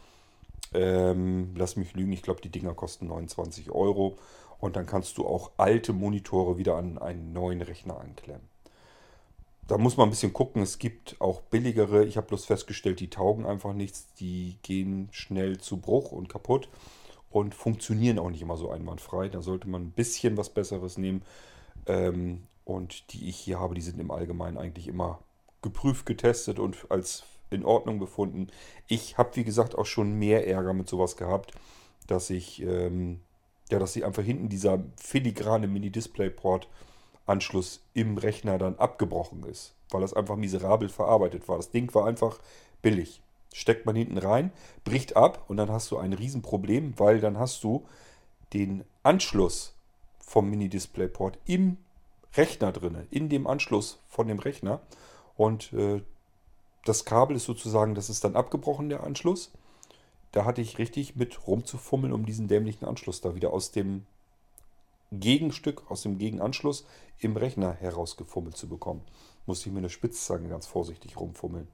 Ähm, 0.74 1.55
lass 1.55 1.77
mich 1.77 1.94
lügen, 1.94 2.11
ich 2.11 2.22
glaube, 2.22 2.40
die 2.40 2.51
Dinger 2.51 2.74
kosten 2.74 3.07
29 3.07 3.70
Euro 3.70 4.18
und 4.59 4.74
dann 4.74 4.87
kannst 4.87 5.16
du 5.16 5.29
auch 5.29 5.53
alte 5.59 5.92
Monitore 5.92 6.59
wieder 6.59 6.74
an 6.74 6.98
einen 6.98 7.33
neuen 7.33 7.62
Rechner 7.62 8.01
anklemmen. 8.01 8.58
Da 9.68 9.76
muss 9.76 9.98
man 9.98 10.09
ein 10.09 10.11
bisschen 10.11 10.33
gucken. 10.33 10.62
Es 10.62 10.78
gibt 10.78 11.20
auch 11.20 11.42
billigere. 11.42 12.04
Ich 12.04 12.16
habe 12.16 12.26
bloß 12.26 12.46
festgestellt, 12.46 13.00
die 13.00 13.11
taugen 13.11 13.44
einfach 13.44 13.74
nichts. 13.74 14.12
Die 14.14 14.57
gehen 14.62 15.09
schnell 15.12 15.59
zu 15.59 15.76
Bruch 15.76 16.11
und 16.11 16.28
kaputt 16.28 16.70
und 17.31 17.54
funktionieren 17.54 18.18
auch 18.18 18.31
nicht 18.31 18.40
immer 18.40 18.57
so 18.57 18.70
einwandfrei. 18.70 19.28
Da 19.28 19.42
sollte 19.42 19.68
man 19.68 19.83
ein 19.83 19.90
bisschen 19.90 20.38
was 20.38 20.48
Besseres 20.48 20.96
nehmen. 20.96 21.22
Ähm, 21.87 22.44
und 22.64 23.12
die 23.12 23.28
ich 23.28 23.37
hier 23.37 23.61
habe, 23.61 23.74
die 23.74 23.83
sind 23.83 24.00
im 24.00 24.11
Allgemeinen 24.11 24.57
eigentlich 24.57 24.88
immer 24.88 25.20
geprüft, 25.61 26.07
getestet 26.07 26.59
und 26.59 26.90
als 26.90 27.24
in 27.50 27.64
Ordnung 27.64 27.98
befunden. 27.98 28.48
Ich 28.87 29.18
habe, 29.18 29.37
wie 29.37 29.44
gesagt, 29.44 29.76
auch 29.76 29.87
schon 29.87 30.12
mehr 30.14 30.46
Ärger 30.46 30.72
mit 30.72 30.88
sowas 30.88 31.16
gehabt, 31.16 31.52
dass 32.07 32.31
ich, 32.31 32.62
ähm, 32.62 33.20
ja, 33.70 33.78
dass 33.78 33.92
sie 33.92 34.04
einfach 34.04 34.22
hinten 34.22 34.48
dieser 34.48 34.83
filigrane 34.96 35.66
Mini-Display-Port 35.66 36.68
Anschluss 37.29 37.81
im 37.95 38.19
Rechner 38.19 38.59
dann 38.59 38.77
abgebrochen 38.77 39.45
ist, 39.45 39.75
weil 39.91 40.01
das 40.01 40.14
einfach 40.14 40.37
miserabel 40.37 40.88
verarbeitet 40.88 41.49
war. 41.49 41.57
Das 41.57 41.71
Ding 41.71 41.93
war 41.95 42.07
einfach 42.07 42.38
billig. 42.83 43.21
Steckt 43.53 43.87
man 43.87 43.97
hinten 43.97 44.19
rein, 44.19 44.53
bricht 44.85 45.17
ab 45.17 45.45
und 45.49 45.57
dann 45.57 45.71
hast 45.71 45.91
du 45.91 45.97
ein 45.99 46.12
Riesenproblem, 46.12 46.95
weil 46.99 47.21
dann 47.21 47.38
hast 47.38 47.64
du 47.64 47.87
den 48.53 48.85
Anschluss 49.03 49.75
vom 50.19 50.51
Mini-Displayport 50.51 51.38
im 51.47 51.79
Rechner 52.37 52.73
drin, 52.73 53.07
in 53.11 53.29
dem 53.29 53.47
Anschluss 53.47 53.99
von 54.09 54.29
dem 54.29 54.38
Rechner. 54.38 54.81
Und 55.37 55.73
äh, 55.73 56.03
das 56.85 57.05
Kabel 57.05 57.37
ist 57.37 57.45
sozusagen, 57.45 57.95
das 57.95 58.11
ist 58.11 58.25
dann 58.25 58.37
abgebrochen, 58.37 58.88
der 58.88 59.03
Anschluss. 59.03 59.51
Da 60.33 60.45
hatte 60.45 60.61
ich 60.61 60.79
richtig 60.79 61.17
mit 61.17 61.47
rumzufummeln, 61.47 62.12
um 62.12 62.27
diesen 62.27 62.49
dämlichen 62.49 62.87
Anschluss 62.87 63.21
da 63.21 63.35
wieder 63.35 63.53
aus 63.53 63.71
dem 63.73 64.05
Gegenstück, 65.12 65.90
aus 65.90 66.03
dem 66.03 66.18
Gegenanschluss 66.18 66.87
im 67.18 67.37
Rechner 67.37 67.75
herausgefummelt 67.75 68.57
zu 68.57 68.68
bekommen. 68.68 69.03
Musste 69.47 69.68
ich 69.68 69.73
mir 69.73 69.79
eine 69.79 69.90
Spitzzange 69.90 70.49
ganz 70.49 70.66
vorsichtig 70.66 71.18
rumfummeln. 71.18 71.68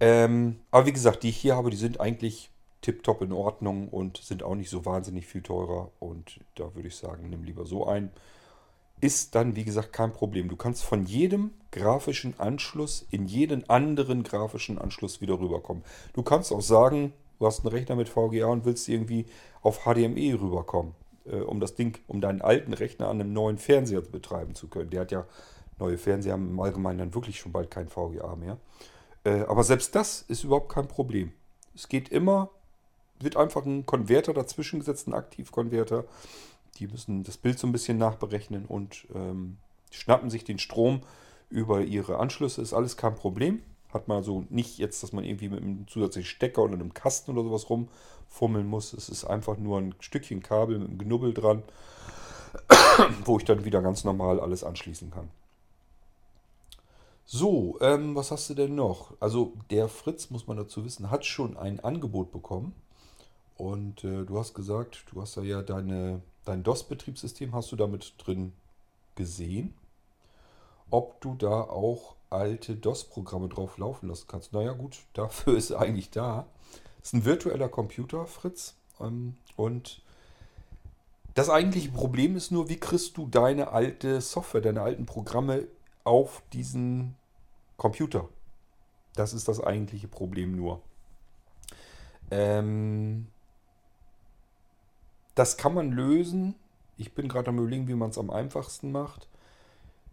Ähm, 0.00 0.60
aber 0.70 0.86
wie 0.86 0.92
gesagt, 0.92 1.22
die 1.22 1.28
ich 1.28 1.36
hier 1.36 1.56
habe, 1.56 1.70
die 1.70 1.76
sind 1.76 2.00
eigentlich 2.00 2.50
tiptop 2.80 3.20
in 3.20 3.32
Ordnung 3.32 3.88
und 3.88 4.16
sind 4.16 4.42
auch 4.42 4.54
nicht 4.54 4.70
so 4.70 4.86
wahnsinnig 4.86 5.26
viel 5.26 5.42
teurer. 5.42 5.90
Und 6.00 6.40
da 6.54 6.74
würde 6.74 6.88
ich 6.88 6.96
sagen, 6.96 7.28
nimm 7.28 7.44
lieber 7.44 7.66
so 7.66 7.86
ein. 7.86 8.10
Ist 9.02 9.34
dann, 9.34 9.56
wie 9.56 9.64
gesagt, 9.64 9.92
kein 9.92 10.12
Problem. 10.12 10.48
Du 10.48 10.56
kannst 10.56 10.84
von 10.84 11.04
jedem 11.04 11.52
grafischen 11.70 12.38
Anschluss 12.38 13.06
in 13.10 13.26
jeden 13.26 13.68
anderen 13.68 14.22
grafischen 14.22 14.78
Anschluss 14.78 15.20
wieder 15.20 15.38
rüberkommen. 15.38 15.84
Du 16.12 16.22
kannst 16.22 16.52
auch 16.52 16.60
sagen, 16.60 17.12
du 17.38 17.46
hast 17.46 17.60
einen 17.60 17.74
Rechner 17.74 17.96
mit 17.96 18.08
VGA 18.08 18.46
und 18.46 18.64
willst 18.64 18.88
irgendwie 18.88 19.26
auf 19.62 19.84
HDMI 19.84 20.32
rüberkommen 20.32 20.94
äh, 21.26 21.36
um 21.36 21.60
das 21.60 21.74
Ding, 21.74 21.98
um 22.06 22.20
deinen 22.20 22.42
alten 22.42 22.72
Rechner 22.72 23.08
an 23.08 23.20
einem 23.20 23.32
neuen 23.32 23.58
Fernseher 23.58 24.02
betreiben 24.02 24.54
zu 24.54 24.68
können. 24.68 24.90
Der 24.90 25.02
hat 25.02 25.12
ja 25.12 25.26
neue 25.78 25.98
Fernseher 25.98 26.34
haben 26.34 26.50
im 26.50 26.60
Allgemeinen 26.60 26.98
dann 26.98 27.14
wirklich 27.14 27.38
schon 27.40 27.52
bald 27.52 27.70
kein 27.70 27.88
VGA 27.88 28.36
mehr. 28.36 28.58
Äh, 29.24 29.42
aber 29.42 29.64
selbst 29.64 29.94
das 29.94 30.22
ist 30.22 30.44
überhaupt 30.44 30.72
kein 30.72 30.88
Problem. 30.88 31.32
Es 31.74 31.88
geht 31.88 32.10
immer, 32.10 32.50
wird 33.18 33.36
einfach 33.36 33.64
ein 33.64 33.86
Konverter 33.86 34.34
dazwischen 34.34 34.80
gesetzt, 34.80 35.08
ein 35.08 35.14
Aktivkonverter. 35.14 36.04
Die 36.78 36.86
müssen 36.86 37.24
das 37.24 37.36
Bild 37.36 37.58
so 37.58 37.66
ein 37.66 37.72
bisschen 37.72 37.98
nachberechnen 37.98 38.66
und 38.66 39.06
ähm, 39.14 39.56
schnappen 39.90 40.30
sich 40.30 40.44
den 40.44 40.58
Strom 40.58 41.02
über 41.48 41.80
ihre 41.82 42.18
Anschlüsse. 42.18 42.62
Ist 42.62 42.72
alles 42.72 42.96
kein 42.96 43.14
Problem. 43.14 43.62
Hat 43.92 44.08
man 44.08 44.18
also 44.18 44.44
nicht 44.50 44.78
jetzt, 44.78 45.02
dass 45.02 45.12
man 45.12 45.24
irgendwie 45.24 45.48
mit 45.48 45.62
einem 45.62 45.86
zusätzlichen 45.88 46.28
Stecker 46.28 46.62
oder 46.62 46.74
einem 46.74 46.94
Kasten 46.94 47.32
oder 47.32 47.42
sowas 47.42 47.68
rumfummeln 47.68 48.66
muss. 48.66 48.92
Es 48.92 49.08
ist 49.08 49.24
einfach 49.24 49.56
nur 49.56 49.78
ein 49.78 49.94
Stückchen 50.00 50.42
Kabel 50.42 50.78
mit 50.78 50.88
einem 50.88 50.98
Knubbel 50.98 51.34
dran, 51.34 51.62
wo 53.24 53.38
ich 53.38 53.44
dann 53.44 53.64
wieder 53.64 53.82
ganz 53.82 54.04
normal 54.04 54.40
alles 54.40 54.64
anschließen 54.64 55.10
kann. 55.10 55.30
So, 57.32 57.78
ähm, 57.80 58.16
was 58.16 58.32
hast 58.32 58.50
du 58.50 58.54
denn 58.54 58.74
noch? 58.74 59.14
Also 59.20 59.52
der 59.70 59.88
Fritz, 59.88 60.30
muss 60.30 60.48
man 60.48 60.56
dazu 60.56 60.84
wissen, 60.84 61.12
hat 61.12 61.24
schon 61.24 61.56
ein 61.56 61.78
Angebot 61.78 62.32
bekommen. 62.32 62.74
Und 63.56 64.02
äh, 64.02 64.24
du 64.24 64.38
hast 64.38 64.54
gesagt, 64.54 65.04
du 65.12 65.20
hast 65.20 65.36
da 65.36 65.42
ja 65.42 65.62
deine, 65.62 66.22
dein 66.44 66.62
DOS-Betriebssystem, 66.62 67.54
hast 67.54 67.70
du 67.70 67.76
damit 67.76 68.14
drin 68.18 68.52
gesehen. 69.14 69.74
Ob 70.90 71.20
du 71.20 71.34
da 71.34 71.62
auch 71.62 72.16
alte 72.30 72.76
DOS-Programme 72.76 73.48
drauf 73.48 73.76
laufen 73.78 74.08
lassen 74.08 74.26
kannst. 74.28 74.52
Naja 74.52 74.72
gut, 74.72 74.98
dafür 75.12 75.56
ist 75.56 75.70
er 75.70 75.80
eigentlich 75.80 76.10
da. 76.10 76.46
Ist 77.02 77.14
ein 77.14 77.24
virtueller 77.24 77.68
Computer, 77.68 78.26
Fritz. 78.26 78.74
Ähm, 79.00 79.36
und 79.56 80.02
das 81.34 81.50
eigentliche 81.50 81.90
Problem 81.90 82.36
ist 82.36 82.50
nur, 82.50 82.68
wie 82.68 82.78
kriegst 82.78 83.16
du 83.16 83.26
deine 83.26 83.68
alte 83.68 84.20
Software, 84.20 84.60
deine 84.60 84.82
alten 84.82 85.06
Programme 85.06 85.66
auf 86.04 86.42
diesen 86.52 87.16
Computer? 87.76 88.28
Das 89.14 89.32
ist 89.32 89.48
das 89.48 89.62
eigentliche 89.62 90.08
Problem 90.08 90.56
nur. 90.56 90.80
Ähm, 92.30 93.26
das 95.34 95.56
kann 95.56 95.74
man 95.74 95.90
lösen. 95.92 96.54
Ich 96.96 97.14
bin 97.14 97.28
gerade 97.28 97.48
am 97.48 97.58
überlegen, 97.58 97.88
wie 97.88 97.94
man 97.94 98.10
es 98.10 98.18
am 98.18 98.30
einfachsten 98.30 98.92
macht. 98.92 99.28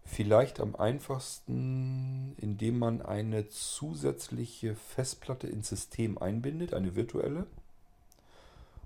Vielleicht 0.10 0.62
am 0.62 0.76
einfachsten, 0.76 2.34
indem 2.38 2.80
man 2.80 3.02
eine 3.02 3.50
zusätzliche 3.50 4.74
Festplatte 4.74 5.48
ins 5.48 5.67
System 5.67 6.17
einbindet, 6.17 6.74
eine 6.74 6.96
virtuelle. 6.96 7.46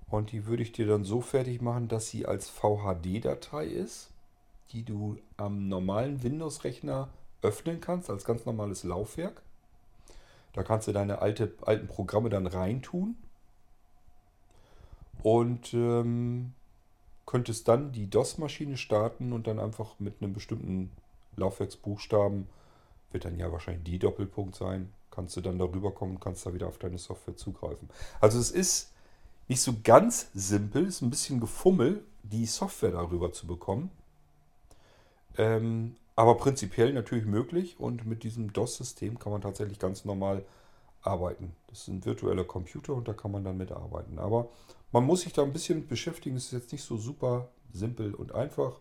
Und 0.09 0.31
die 0.31 0.47
würde 0.47 0.63
ich 0.63 0.71
dir 0.71 0.87
dann 0.87 1.05
so 1.05 1.21
fertig 1.21 1.61
machen, 1.61 1.87
dass 1.87 2.09
sie 2.09 2.25
als 2.25 2.49
VHD-Datei 2.49 3.67
ist, 3.67 4.09
die 4.71 4.83
du 4.83 5.17
am 5.37 5.69
normalen 5.69 6.23
Windows-Rechner 6.23 7.07
öffnen 7.43 7.79
kannst, 7.79 8.09
als 8.09 8.25
ganz 8.25 8.45
normales 8.45 8.83
Laufwerk. 8.83 9.43
Da 10.53 10.63
kannst 10.63 10.87
du 10.87 10.91
deine 10.91 11.19
alte, 11.19 11.53
alten 11.61 11.87
Programme 11.87 12.29
dann 12.29 12.47
reintun 12.47 13.15
und 15.21 15.73
ähm, 15.75 16.53
könntest 17.27 17.67
dann 17.67 17.91
die 17.91 18.09
DOS-Maschine 18.09 18.75
starten 18.75 19.31
und 19.31 19.45
dann 19.45 19.59
einfach 19.59 19.99
mit 19.99 20.15
einem 20.21 20.33
bestimmten 20.33 20.91
Laufwerksbuchstaben, 21.35 22.47
wird 23.11 23.25
dann 23.25 23.37
ja 23.37 23.51
wahrscheinlich 23.51 23.83
die 23.83 23.99
Doppelpunkt 23.99 24.55
sein, 24.55 24.91
kannst 25.11 25.35
du 25.35 25.41
dann 25.41 25.59
darüber 25.59 25.91
kommen, 25.91 26.19
kannst 26.19 26.45
da 26.45 26.53
wieder 26.53 26.67
auf 26.67 26.77
deine 26.77 26.97
Software 26.97 27.35
zugreifen. 27.35 27.89
Also 28.19 28.39
es 28.39 28.51
ist 28.51 28.93
nicht 29.47 29.61
so 29.61 29.73
ganz 29.83 30.29
simpel, 30.33 30.85
ist 30.85 31.01
ein 31.01 31.09
bisschen 31.09 31.39
gefummel, 31.39 32.03
die 32.23 32.45
Software 32.45 32.91
darüber 32.91 33.33
zu 33.33 33.47
bekommen. 33.47 33.91
Ähm, 35.37 35.95
aber 36.15 36.35
prinzipiell 36.35 36.93
natürlich 36.93 37.25
möglich 37.25 37.79
und 37.79 38.05
mit 38.05 38.23
diesem 38.23 38.53
DOS-System 38.53 39.19
kann 39.19 39.31
man 39.31 39.41
tatsächlich 39.41 39.79
ganz 39.79 40.05
normal 40.05 40.45
arbeiten. 41.01 41.55
Das 41.67 41.85
sind 41.85 42.05
virtuelle 42.05 42.45
Computer 42.45 42.93
und 42.93 43.07
da 43.07 43.13
kann 43.13 43.31
man 43.31 43.43
dann 43.43 43.57
mitarbeiten. 43.57 44.19
Aber 44.19 44.49
man 44.91 45.03
muss 45.05 45.21
sich 45.21 45.33
da 45.33 45.43
ein 45.43 45.53
bisschen 45.53 45.87
beschäftigen. 45.87 46.35
Es 46.35 46.45
ist 46.45 46.51
jetzt 46.51 46.71
nicht 46.71 46.83
so 46.83 46.97
super 46.97 47.49
simpel 47.73 48.13
und 48.13 48.33
einfach, 48.33 48.79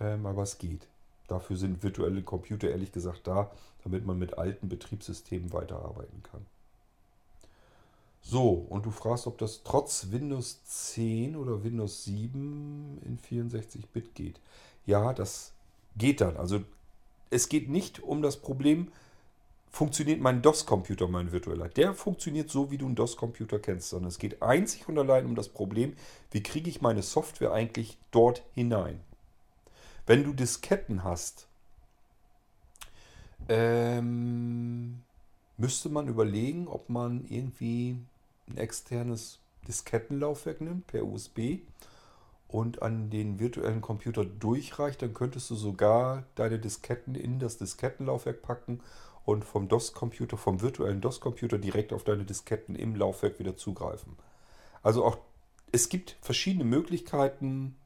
ähm, 0.00 0.26
aber 0.26 0.42
es 0.42 0.58
geht. 0.58 0.86
Dafür 1.30 1.56
sind 1.56 1.84
virtuelle 1.84 2.22
Computer 2.22 2.68
ehrlich 2.68 2.90
gesagt 2.90 3.28
da, 3.28 3.52
damit 3.84 4.04
man 4.04 4.18
mit 4.18 4.36
alten 4.36 4.68
Betriebssystemen 4.68 5.52
weiterarbeiten 5.52 6.24
kann. 6.24 6.44
So, 8.20 8.66
und 8.68 8.84
du 8.84 8.90
fragst, 8.90 9.28
ob 9.28 9.38
das 9.38 9.62
trotz 9.62 10.08
Windows 10.10 10.64
10 10.64 11.36
oder 11.36 11.62
Windows 11.62 12.04
7 12.04 13.00
in 13.04 13.18
64-Bit 13.18 14.14
geht. 14.16 14.40
Ja, 14.86 15.12
das 15.12 15.52
geht 15.96 16.20
dann. 16.20 16.36
Also 16.36 16.62
es 17.30 17.48
geht 17.48 17.68
nicht 17.68 18.02
um 18.02 18.22
das 18.22 18.36
Problem, 18.36 18.88
funktioniert 19.70 20.20
mein 20.20 20.42
DOS-Computer, 20.42 21.06
mein 21.06 21.30
virtueller. 21.30 21.68
Der 21.68 21.94
funktioniert 21.94 22.50
so, 22.50 22.72
wie 22.72 22.78
du 22.78 22.86
einen 22.86 22.96
DOS-Computer 22.96 23.60
kennst, 23.60 23.90
sondern 23.90 24.08
es 24.08 24.18
geht 24.18 24.42
einzig 24.42 24.88
und 24.88 24.98
allein 24.98 25.26
um 25.26 25.36
das 25.36 25.48
Problem, 25.48 25.94
wie 26.32 26.42
kriege 26.42 26.68
ich 26.68 26.82
meine 26.82 27.02
Software 27.02 27.52
eigentlich 27.52 27.98
dort 28.10 28.42
hinein. 28.54 28.98
Wenn 30.10 30.24
du 30.24 30.32
Disketten 30.32 31.04
hast, 31.04 31.46
ähm, 33.48 35.02
müsste 35.56 35.88
man 35.88 36.08
überlegen, 36.08 36.66
ob 36.66 36.88
man 36.88 37.24
irgendwie 37.28 37.96
ein 38.48 38.56
externes 38.56 39.38
Diskettenlaufwerk 39.68 40.62
nimmt 40.62 40.88
per 40.88 41.04
USB 41.04 41.60
und 42.48 42.82
an 42.82 43.10
den 43.10 43.38
virtuellen 43.38 43.80
Computer 43.80 44.24
durchreicht, 44.24 45.00
dann 45.00 45.14
könntest 45.14 45.48
du 45.48 45.54
sogar 45.54 46.24
deine 46.34 46.58
Disketten 46.58 47.14
in 47.14 47.38
das 47.38 47.58
Diskettenlaufwerk 47.58 48.42
packen 48.42 48.80
und 49.24 49.44
vom 49.44 49.68
DOS-Computer, 49.68 50.36
vom 50.36 50.60
virtuellen 50.60 51.00
DOS-Computer 51.00 51.56
direkt 51.56 51.92
auf 51.92 52.02
deine 52.02 52.24
Disketten 52.24 52.74
im 52.74 52.96
Laufwerk 52.96 53.38
wieder 53.38 53.56
zugreifen. 53.56 54.16
Also 54.82 55.04
auch 55.04 55.18
es 55.70 55.88
gibt 55.88 56.16
verschiedene 56.20 56.64
Möglichkeiten. 56.64 57.76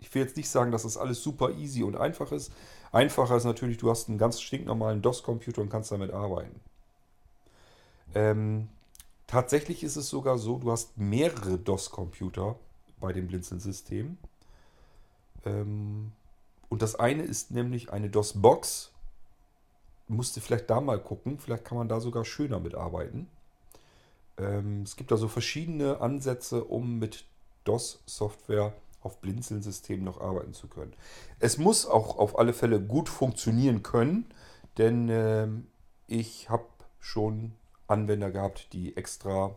Ich 0.00 0.14
will 0.14 0.22
jetzt 0.22 0.36
nicht 0.36 0.48
sagen, 0.48 0.70
dass 0.70 0.84
das 0.84 0.96
alles 0.96 1.22
super 1.22 1.50
easy 1.50 1.82
und 1.82 1.96
einfach 1.96 2.32
ist. 2.32 2.52
Einfacher 2.92 3.36
ist 3.36 3.44
natürlich, 3.44 3.78
du 3.78 3.90
hast 3.90 4.08
einen 4.08 4.18
ganz 4.18 4.40
stinknormalen 4.40 5.02
DOS-Computer 5.02 5.60
und 5.60 5.70
kannst 5.70 5.92
damit 5.92 6.12
arbeiten. 6.12 6.60
Ähm, 8.14 8.68
tatsächlich 9.26 9.82
ist 9.82 9.96
es 9.96 10.08
sogar 10.08 10.38
so, 10.38 10.58
du 10.58 10.70
hast 10.70 10.96
mehrere 10.96 11.58
DOS-Computer 11.58 12.56
bei 13.00 13.12
dem 13.12 13.26
Blinzeln-System. 13.28 14.16
Ähm, 15.44 16.12
und 16.68 16.82
das 16.82 16.94
eine 16.94 17.22
ist 17.22 17.50
nämlich 17.50 17.92
eine 17.92 18.10
DOS-Box. 18.10 18.92
Musste 20.08 20.40
vielleicht 20.40 20.70
da 20.70 20.80
mal 20.80 20.98
gucken, 20.98 21.38
vielleicht 21.38 21.64
kann 21.64 21.78
man 21.78 21.88
da 21.88 22.00
sogar 22.00 22.24
schöner 22.24 22.60
mitarbeiten. 22.60 23.28
Ähm, 24.38 24.82
es 24.82 24.96
gibt 24.96 25.12
also 25.12 25.28
verschiedene 25.28 26.00
Ansätze, 26.00 26.64
um 26.64 26.98
mit 26.98 27.24
DOS-Software 27.64 28.72
auf 29.00 29.20
Blinzeln-Systemen 29.20 30.04
noch 30.04 30.20
arbeiten 30.20 30.54
zu 30.54 30.68
können. 30.68 30.92
Es 31.38 31.58
muss 31.58 31.86
auch 31.86 32.18
auf 32.18 32.38
alle 32.38 32.52
Fälle 32.52 32.80
gut 32.80 33.08
funktionieren 33.08 33.82
können, 33.82 34.26
denn 34.76 35.08
äh, 35.08 35.48
ich 36.06 36.50
habe 36.50 36.66
schon 36.98 37.52
Anwender 37.86 38.30
gehabt, 38.30 38.72
die 38.72 38.96
extra 38.96 39.54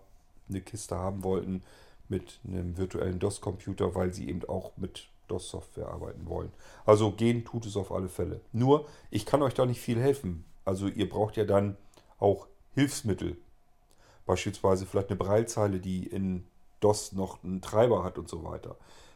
eine 0.49 0.62
Kiste 0.62 0.95
haben 0.95 1.23
wollten, 1.23 1.63
mit 2.08 2.39
einem 2.45 2.77
virtuellen 2.77 3.19
DOS-Computer, 3.19 3.95
weil 3.95 4.13
sie 4.13 4.30
eben 4.30 4.43
auch 4.47 4.75
mit 4.77 5.10
DOS-Software 5.27 5.88
arbeiten 5.88 6.27
wollen. 6.27 6.51
Also 6.86 7.12
gehen 7.12 7.45
tut 7.45 7.65
es 7.65 7.77
auf 7.77 7.91
alle 7.91 8.10
Fälle. 8.10 8.41
Nur, 8.51 8.86
ich 9.10 9.25
kann 9.25 9.41
euch 9.41 9.54
da 9.54 9.65
nicht 9.65 9.80
viel 9.80 9.99
helfen. 9.99 10.43
Also 10.65 10.88
ihr 10.88 11.10
braucht 11.10 11.38
ja 11.38 11.45
dann 11.45 11.77
auch 12.19 12.47
Hilfsmittel. 12.73 13.38
Beispielsweise 14.25 14.86
vielleicht 14.86 15.10
eine 15.10 15.17
Breilzeile, 15.17 15.80
die 15.80 16.06
in 16.06 16.45
DOS 16.82 17.13
noch 17.13 17.43
einen 17.43 17.62
Treiber 17.62 18.04
hat 18.04 18.17
und 18.17 18.30
so 18.30 18.43
weiter. 18.43 18.75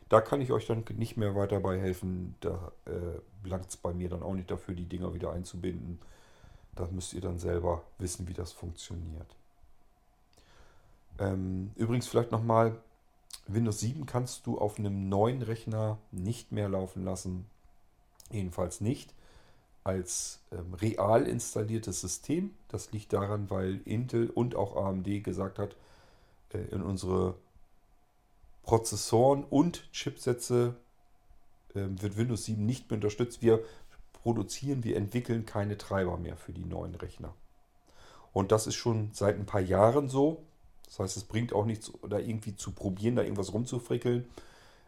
Da 0.10 0.22
kann 0.22 0.42
ich 0.42 0.52
euch 0.52 0.68
dann 0.68 0.84
nicht 0.96 1.18
mehr 1.18 1.36
weiter 1.36 1.60
bei 1.60 1.80
helfen. 1.80 2.36
Da 2.40 2.72
äh, 2.86 3.48
langt 3.48 3.70
es 3.70 3.78
bei 3.78 3.94
mir 3.94 4.10
dann 4.10 4.24
auch 4.24 4.34
nicht 4.34 4.52
dafür, 4.52 4.76
die 4.76 4.86
Dinger 4.86 5.14
wieder 5.14 5.32
einzubinden. 5.32 6.00
Da 6.76 6.88
müsst 6.92 7.14
ihr 7.14 7.22
dann 7.22 7.40
selber 7.40 7.84
wissen, 7.98 8.28
wie 8.28 8.34
das 8.34 8.52
funktioniert. 8.52 9.36
Ähm, 11.18 11.72
übrigens 11.76 12.08
vielleicht 12.08 12.32
nochmal, 12.32 12.78
Windows 13.48 13.80
7 13.80 14.06
kannst 14.06 14.46
du 14.46 14.58
auf 14.58 14.78
einem 14.78 15.08
neuen 15.10 15.42
Rechner 15.42 15.98
nicht 16.12 16.52
mehr 16.52 16.70
laufen 16.70 17.04
lassen. 17.04 17.46
Jedenfalls 18.32 18.82
nicht 18.82 19.14
als 19.84 20.40
ähm, 20.52 20.74
real 20.74 21.28
installiertes 21.28 22.02
System. 22.02 22.54
Das 22.70 22.92
liegt 22.92 23.14
daran, 23.14 23.50
weil 23.50 23.82
Intel 23.86 24.30
und 24.30 24.56
auch 24.56 24.76
AMD 24.76 25.24
gesagt 25.24 25.60
hat, 25.60 25.76
äh, 26.54 26.58
in 26.58 26.82
unsere 26.82 27.36
Prozessoren 28.66 29.44
und 29.44 29.92
Chipsätze 29.92 30.76
äh, 31.76 31.82
wird 31.88 32.18
Windows 32.18 32.46
7 32.46 32.66
nicht 32.66 32.90
mehr 32.90 32.98
unterstützt. 32.98 33.42
Wir 33.42 33.64
produzieren, 34.24 34.84
wir 34.84 34.98
entwickeln 34.98 35.46
keine 35.46 35.78
Treiber 35.78 36.18
mehr 36.18 36.36
für 36.36 36.52
die 36.52 36.66
neuen 36.66 36.96
Rechner. 36.96 37.34
Und 38.34 38.52
das 38.52 38.68
ist 38.68 38.76
schon 38.76 39.12
seit 39.14 39.36
ein 39.36 39.46
paar 39.46 39.62
Jahren 39.62 40.10
so. 40.10 40.42
Das 40.88 41.00
heißt, 41.00 41.18
es 41.18 41.24
bringt 41.24 41.54
auch 41.54 41.66
nichts, 41.66 41.92
da 42.10 42.18
irgendwie 42.18 42.56
zu 42.56 42.72
probieren, 42.72 43.16
da 43.16 43.22
irgendwas 43.22 43.54
rumzufrickeln. 43.54 44.26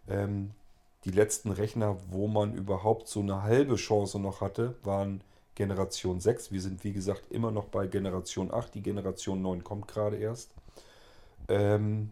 Ähm, 0.09 0.51
die 1.05 1.11
letzten 1.11 1.51
Rechner, 1.51 1.97
wo 2.09 2.27
man 2.27 2.53
überhaupt 2.53 3.07
so 3.07 3.19
eine 3.19 3.43
halbe 3.43 3.75
Chance 3.75 4.19
noch 4.19 4.41
hatte, 4.41 4.75
waren 4.83 5.21
Generation 5.55 6.19
6. 6.19 6.51
Wir 6.51 6.61
sind, 6.61 6.83
wie 6.83 6.93
gesagt, 6.93 7.31
immer 7.31 7.51
noch 7.51 7.65
bei 7.65 7.87
Generation 7.87 8.53
8. 8.53 8.73
Die 8.73 8.81
Generation 8.81 9.41
9 9.41 9.63
kommt 9.63 9.87
gerade 9.87 10.17
erst. 10.17 10.51
Ähm, 11.47 12.11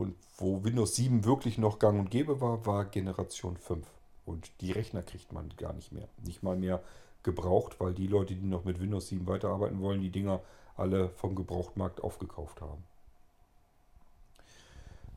und 0.00 0.16
wo 0.38 0.64
Windows 0.64 0.96
7 0.96 1.26
wirklich 1.26 1.58
noch 1.58 1.78
gang 1.78 2.00
und 2.00 2.10
gäbe 2.10 2.40
war, 2.40 2.64
war 2.64 2.86
Generation 2.86 3.58
5. 3.58 3.86
Und 4.24 4.50
die 4.62 4.72
Rechner 4.72 5.02
kriegt 5.02 5.30
man 5.30 5.50
gar 5.58 5.74
nicht 5.74 5.92
mehr. 5.92 6.08
Nicht 6.24 6.42
mal 6.42 6.56
mehr 6.56 6.82
gebraucht, 7.22 7.80
weil 7.80 7.92
die 7.92 8.06
Leute, 8.06 8.34
die 8.34 8.46
noch 8.46 8.64
mit 8.64 8.80
Windows 8.80 9.08
7 9.08 9.26
weiterarbeiten 9.26 9.82
wollen, 9.82 10.00
die 10.00 10.08
Dinger 10.08 10.40
alle 10.74 11.10
vom 11.10 11.34
Gebrauchtmarkt 11.34 12.02
aufgekauft 12.02 12.62
haben. 12.62 12.82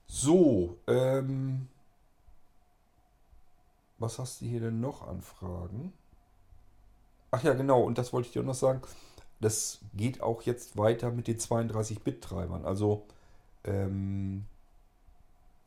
So, 0.06 0.76
ähm, 0.88 1.70
was 4.00 4.20
hast 4.20 4.42
du 4.42 4.46
hier 4.46 4.60
denn 4.60 4.82
noch 4.82 5.08
an 5.08 5.22
Fragen? 5.22 5.94
Ach 7.32 7.42
ja, 7.42 7.54
genau, 7.54 7.84
und 7.84 7.98
das 7.98 8.12
wollte 8.12 8.28
ich 8.28 8.34
dir 8.34 8.44
noch 8.44 8.54
sagen. 8.54 8.82
Das 9.40 9.80
geht 9.94 10.22
auch 10.22 10.42
jetzt 10.42 10.78
weiter 10.78 11.10
mit 11.10 11.28
den 11.28 11.38
32-Bit-Treibern. 11.38 12.66
Also 12.66 13.06
ähm, 13.64 14.46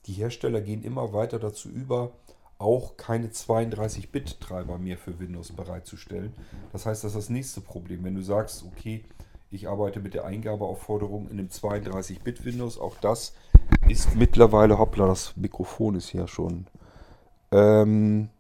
die 0.07 0.13
Hersteller 0.13 0.61
gehen 0.61 0.83
immer 0.83 1.13
weiter 1.13 1.39
dazu 1.39 1.69
über, 1.69 2.13
auch 2.59 2.97
keine 2.97 3.29
32-Bit-Treiber 3.29 4.79
mehr 4.79 4.97
für 4.97 5.19
Windows 5.19 5.53
bereitzustellen. 5.53 6.33
Das 6.73 6.87
heißt, 6.87 7.05
das 7.05 7.13
ist 7.13 7.17
das 7.17 7.29
nächste 7.29 7.61
Problem. 7.61 8.05
Wenn 8.05 8.15
du 8.15 8.23
sagst, 8.23 8.65
okay, 8.65 9.05
ich 9.51 9.69
arbeite 9.69 10.01
mit 10.01 10.15
der 10.15 10.25
Eingabeaufforderung 10.25 11.29
in 11.29 11.39
einem 11.39 11.49
32-Bit-Windows, 11.49 12.79
auch 12.79 12.97
das 13.01 13.35
ist 13.89 14.15
mittlerweile, 14.15 14.79
hoppla, 14.79 15.07
das 15.07 15.37
Mikrofon 15.37 15.97
ist 15.97 16.09
hier 16.09 16.29
schon. 16.29 16.67
Ähm, 17.53 18.31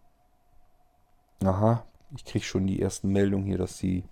aha, 1.44 1.84
ich 2.14 2.24
kriege 2.24 2.44
schon 2.44 2.66
die 2.66 2.80
ersten 2.80 3.10
Meldungen 3.10 3.46
hier, 3.46 3.58
dass, 3.58 3.76
die, 3.78 4.04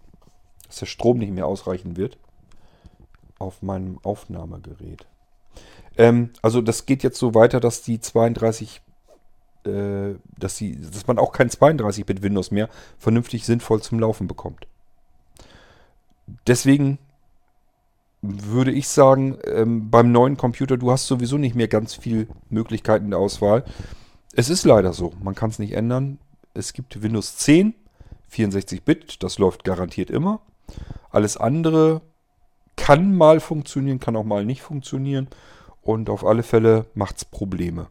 dass 0.67 0.77
der 0.77 0.87
Strom 0.87 1.19
nicht 1.19 1.33
mehr 1.33 1.47
ausreichen 1.47 1.97
wird 1.97 2.19
auf 3.39 3.63
meinem 3.63 3.99
Aufnahmegerät. 4.03 5.07
Ähm, 5.97 6.31
also 6.43 6.61
das 6.61 6.87
geht 6.87 7.03
jetzt 7.03 7.19
so 7.19 7.35
weiter, 7.35 7.61
dass 7.61 7.83
die 7.83 8.01
32 8.01 8.81
äh, 9.65 10.17
dass, 10.39 10.57
die, 10.57 10.79
dass 10.79 11.07
man 11.07 11.19
auch 11.19 11.33
kein 11.33 11.49
32-Bit 11.49 12.23
Windows 12.23 12.51
mehr 12.51 12.69
vernünftig 12.99 13.47
sinnvoll 13.47 13.81
zum 13.81 13.99
Laufen 13.99 14.27
bekommt. 14.27 14.67
Deswegen 16.47 16.99
würde 18.21 18.73
ich 18.73 18.89
sagen, 18.89 19.39
ähm, 19.47 19.91
beim 19.91 20.13
neuen 20.13 20.37
Computer, 20.37 20.77
du 20.77 20.91
hast 20.91 21.07
sowieso 21.07 21.39
nicht 21.39 21.55
mehr 21.55 21.69
ganz 21.69 21.95
viel 21.95 22.29
Möglichkeiten 22.49 23.11
der 23.11 23.19
Auswahl. 23.19 23.65
Es 24.35 24.49
ist 24.49 24.65
leider 24.65 24.93
so, 24.93 25.13
man 25.23 25.35
kann 25.35 25.51
es 25.51 25.59
nicht 25.59 25.73
ändern. 25.73 26.19
Es 26.55 26.73
gibt 26.73 27.03
Windows 27.03 27.37
10, 27.37 27.75
64-Bit, 28.33 29.23
das 29.23 29.39
läuft 29.39 29.65
garantiert 29.65 30.11
immer. 30.11 30.41
Alles 31.11 31.37
andere 31.37 32.01
kann 32.77 33.15
mal 33.15 33.41
funktionieren, 33.41 34.01
kann 34.01 34.17
auch 34.17 34.25
mal 34.25 34.45
nicht 34.45 34.63
funktionieren. 34.63 35.29
Und 35.85 36.11
auf 36.11 36.25
alle 36.25 36.43
Fälle 36.43 36.87
macht 36.95 37.19
es 37.19 37.25
Probleme. 37.25 37.89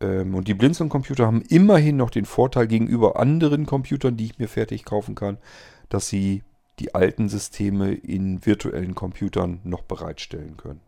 Ähm, 0.00 0.34
und 0.34 0.48
die 0.48 0.54
Blinzeln-Computer 0.54 1.26
haben 1.26 1.42
immerhin 1.42 1.96
noch 1.96 2.10
den 2.10 2.24
Vorteil 2.24 2.66
gegenüber 2.66 3.18
anderen 3.18 3.64
Computern, 3.64 4.16
die 4.16 4.26
ich 4.26 4.38
mir 4.38 4.48
fertig 4.48 4.84
kaufen 4.84 5.14
kann, 5.14 5.38
dass 5.88 6.08
sie 6.08 6.42
die 6.80 6.94
alten 6.94 7.28
Systeme 7.28 7.92
in 7.94 8.44
virtuellen 8.44 8.96
Computern 8.96 9.60
noch 9.62 9.82
bereitstellen 9.82 10.56
können. 10.56 10.80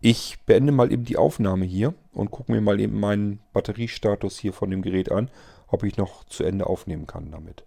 Ich 0.00 0.38
beende 0.46 0.70
mal 0.70 0.92
eben 0.92 1.04
die 1.04 1.16
Aufnahme 1.16 1.64
hier 1.64 1.94
und 2.12 2.30
gucke 2.30 2.52
mir 2.52 2.60
mal 2.60 2.78
eben 2.78 3.00
meinen 3.00 3.40
Batteriestatus 3.52 4.38
hier 4.38 4.52
von 4.52 4.70
dem 4.70 4.82
Gerät 4.82 5.10
an, 5.10 5.30
ob 5.66 5.82
ich 5.82 5.96
noch 5.96 6.22
zu 6.24 6.44
Ende 6.44 6.66
aufnehmen 6.68 7.08
kann 7.08 7.32
damit. 7.32 7.64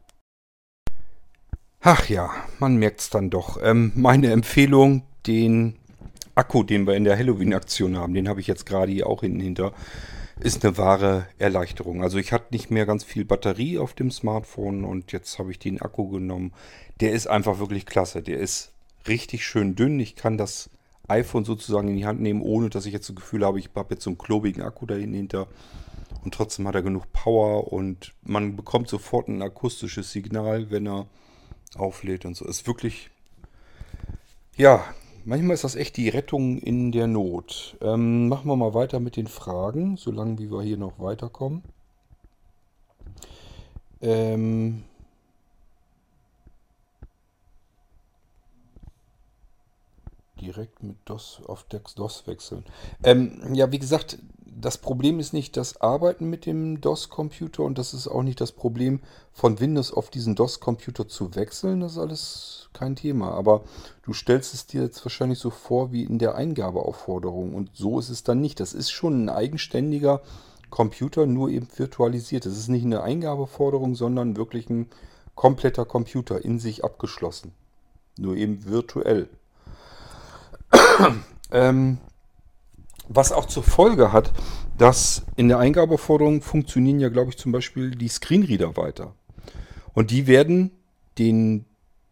Ach 1.81 2.07
ja, 2.07 2.29
man 2.59 2.77
merkt 2.77 3.01
es 3.01 3.09
dann 3.09 3.29
doch. 3.29 3.57
Ähm, 3.61 3.91
meine 3.95 4.31
Empfehlung, 4.31 5.03
den 5.27 5.75
Akku, 6.39 6.63
den 6.63 6.87
wir 6.87 6.95
in 6.95 7.03
der 7.03 7.17
Halloween-Aktion 7.17 7.97
haben, 7.97 8.13
den 8.13 8.29
habe 8.29 8.39
ich 8.39 8.47
jetzt 8.47 8.65
gerade 8.65 8.93
hier 8.93 9.07
auch 9.07 9.19
hinten 9.19 9.41
hinter, 9.41 9.73
ist 10.39 10.63
eine 10.63 10.77
wahre 10.77 11.27
Erleichterung. 11.37 12.01
Also 12.01 12.17
ich 12.17 12.31
hatte 12.31 12.53
nicht 12.53 12.71
mehr 12.71 12.85
ganz 12.85 13.03
viel 13.03 13.25
Batterie 13.25 13.77
auf 13.77 13.93
dem 13.93 14.09
Smartphone 14.09 14.85
und 14.85 15.11
jetzt 15.11 15.37
habe 15.37 15.51
ich 15.51 15.59
den 15.59 15.81
Akku 15.81 16.07
genommen. 16.07 16.53
Der 17.01 17.11
ist 17.11 17.27
einfach 17.27 17.59
wirklich 17.59 17.85
klasse. 17.85 18.21
Der 18.21 18.39
ist 18.39 18.71
richtig 19.05 19.45
schön 19.45 19.75
dünn. 19.75 19.99
Ich 19.99 20.15
kann 20.15 20.37
das 20.37 20.69
iPhone 21.09 21.43
sozusagen 21.43 21.89
in 21.89 21.97
die 21.97 22.05
Hand 22.05 22.21
nehmen, 22.21 22.41
ohne 22.41 22.69
dass 22.69 22.85
ich 22.85 22.93
jetzt 22.93 23.09
das 23.09 23.17
Gefühl 23.17 23.45
habe, 23.45 23.59
ich 23.59 23.69
habe 23.75 23.93
jetzt 23.93 24.03
so 24.03 24.11
einen 24.11 24.17
klobigen 24.17 24.63
Akku 24.63 24.85
dahinter. 24.85 25.47
Und 26.23 26.33
trotzdem 26.33 26.67
hat 26.69 26.75
er 26.75 26.83
genug 26.83 27.11
Power 27.11 27.73
und 27.73 28.13
man 28.23 28.55
bekommt 28.55 28.87
sofort 28.87 29.27
ein 29.27 29.41
akustisches 29.41 30.13
Signal, 30.13 30.71
wenn 30.71 30.87
er 30.87 31.07
auflädt 31.75 32.23
und 32.23 32.37
so. 32.37 32.45
Ist 32.45 32.65
wirklich, 32.65 33.09
ja, 34.55 34.85
manchmal 35.25 35.53
ist 35.53 35.63
das 35.63 35.75
echt 35.75 35.97
die 35.97 36.09
Rettung 36.09 36.57
in 36.57 36.91
der 36.91 37.07
Not. 37.07 37.77
Ähm, 37.81 38.27
machen 38.29 38.47
wir 38.47 38.55
mal 38.55 38.73
weiter 38.73 38.99
mit 38.99 39.15
den 39.15 39.27
Fragen, 39.27 39.97
solange 39.97 40.39
wie 40.39 40.51
wir 40.51 40.61
hier 40.61 40.77
noch 40.77 40.99
weiterkommen. 40.99 41.63
Ähm, 44.01 44.83
direkt 50.39 50.83
mit 50.83 50.97
DOS 51.05 51.41
auf 51.45 51.63
DOS 51.63 52.25
wechseln. 52.27 52.63
Ähm, 53.03 53.53
ja, 53.53 53.71
wie 53.71 53.79
gesagt, 53.79 54.17
das 54.61 54.77
Problem 54.77 55.19
ist 55.19 55.33
nicht 55.33 55.55
das 55.55 55.79
Arbeiten 55.81 56.29
mit 56.29 56.45
dem 56.45 56.81
DOS-Computer 56.81 57.63
und 57.63 57.77
das 57.77 57.93
ist 57.93 58.07
auch 58.07 58.23
nicht 58.23 58.41
das 58.41 58.51
Problem, 58.51 58.99
von 59.31 59.59
Windows 59.59 59.93
auf 59.93 60.09
diesen 60.09 60.35
DOS-Computer 60.35 61.07
zu 61.07 61.35
wechseln. 61.35 61.79
Das 61.79 61.93
ist 61.93 61.97
alles 61.97 62.69
kein 62.73 62.95
Thema. 62.95 63.31
Aber 63.31 63.63
du 64.03 64.13
stellst 64.13 64.53
es 64.53 64.67
dir 64.67 64.81
jetzt 64.83 65.03
wahrscheinlich 65.05 65.39
so 65.39 65.49
vor 65.49 65.91
wie 65.91 66.03
in 66.03 66.19
der 66.19 66.35
Eingabeaufforderung 66.35 67.55
und 67.55 67.71
so 67.73 67.99
ist 67.99 68.09
es 68.09 68.23
dann 68.23 68.41
nicht. 68.41 68.59
Das 68.59 68.73
ist 68.73 68.91
schon 68.91 69.25
ein 69.25 69.29
eigenständiger 69.29 70.21
Computer, 70.69 71.25
nur 71.25 71.49
eben 71.49 71.67
virtualisiert. 71.75 72.45
Das 72.45 72.57
ist 72.57 72.67
nicht 72.67 72.85
eine 72.85 73.01
Eingabeforderung, 73.01 73.95
sondern 73.95 74.35
wirklich 74.35 74.69
ein 74.69 74.87
kompletter 75.35 75.85
Computer 75.85 76.43
in 76.43 76.59
sich 76.59 76.83
abgeschlossen. 76.83 77.53
Nur 78.17 78.35
eben 78.35 78.65
virtuell. 78.65 79.29
ähm, 81.51 81.99
was 83.09 83.31
auch 83.31 83.45
zur 83.45 83.63
Folge 83.63 84.13
hat, 84.13 84.31
dass 84.77 85.23
in 85.35 85.49
der 85.49 85.59
Eingabeforderung 85.59 86.41
funktionieren 86.41 86.99
ja, 86.99 87.09
glaube 87.09 87.31
ich, 87.31 87.37
zum 87.37 87.51
Beispiel 87.51 87.91
die 87.91 88.07
Screenreader 88.07 88.77
weiter. 88.77 89.15
Und 89.93 90.11
die 90.11 90.27
werden 90.27 90.71
den 91.17 91.65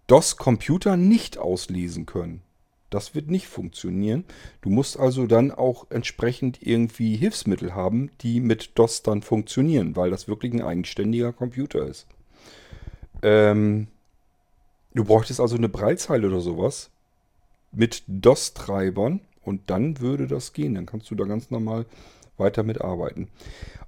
DOS-Computer 0.07 0.97
nicht 0.97 1.38
auslesen 1.38 2.05
können. 2.05 2.41
Das 2.89 3.13
wird 3.13 3.29
nicht 3.29 3.47
funktionieren. 3.47 4.25
Du 4.62 4.69
musst 4.69 4.97
also 4.97 5.27
dann 5.27 5.51
auch 5.51 5.88
entsprechend 5.89 6.65
irgendwie 6.65 7.15
Hilfsmittel 7.15 7.75
haben, 7.75 8.10
die 8.21 8.39
mit 8.39 8.71
DOS 8.75 9.03
dann 9.03 9.21
funktionieren, 9.21 9.95
weil 9.95 10.10
das 10.10 10.27
wirklich 10.27 10.53
ein 10.53 10.62
eigenständiger 10.62 11.33
Computer 11.33 11.86
ist. 11.86 12.07
Ähm, 13.21 13.88
du 14.93 15.03
bräuchtest 15.03 15.39
also 15.39 15.57
eine 15.57 15.69
Breitzeile 15.69 16.27
oder 16.27 16.39
sowas, 16.39 16.89
mit 17.71 18.03
DOS-Treibern 18.07 19.19
und 19.47 19.69
dann 19.69 19.99
würde 19.99 20.27
das 20.27 20.53
gehen. 20.53 20.75
Dann 20.75 20.86
kannst 20.86 21.10
du 21.10 21.15
da 21.15 21.25
ganz 21.25 21.49
normal 21.49 21.86
weiter 22.38 22.63
mitarbeiten. 22.63 23.29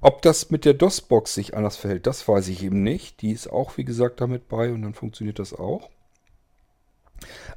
Ob 0.02 0.22
das 0.22 0.50
mit 0.50 0.66
der 0.66 0.74
DOS-Box 0.74 1.34
sich 1.34 1.56
anders 1.56 1.78
verhält, 1.78 2.08
das 2.08 2.28
weiß 2.28 2.48
ich 2.48 2.64
eben 2.64 2.82
nicht. 2.82 3.22
Die 3.22 3.32
ist 3.32 3.48
auch, 3.48 3.78
wie 3.78 3.84
gesagt, 3.84 4.22
damit 4.22 4.48
bei 4.48 4.72
und 4.72 4.82
dann 4.82 4.94
funktioniert 4.94 5.40
das 5.40 5.54
auch. 5.54 5.90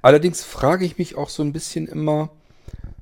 Allerdings 0.03 0.43
frage 0.43 0.85
ich 0.85 0.99
mich 0.99 1.17
auch 1.17 1.29
so 1.29 1.43
ein 1.43 1.53
bisschen 1.53 1.87
immer, 1.87 2.31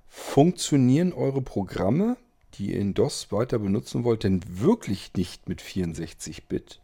funktionieren 0.08 1.12
eure 1.12 1.40
Programme, 1.40 2.16
die 2.54 2.72
ihr 2.72 2.80
in 2.80 2.94
DOS 2.94 3.32
weiter 3.32 3.58
benutzen 3.58 4.04
wollt, 4.04 4.24
denn 4.24 4.42
wirklich 4.46 5.12
nicht 5.16 5.48
mit 5.48 5.62
64-Bit? 5.62 6.80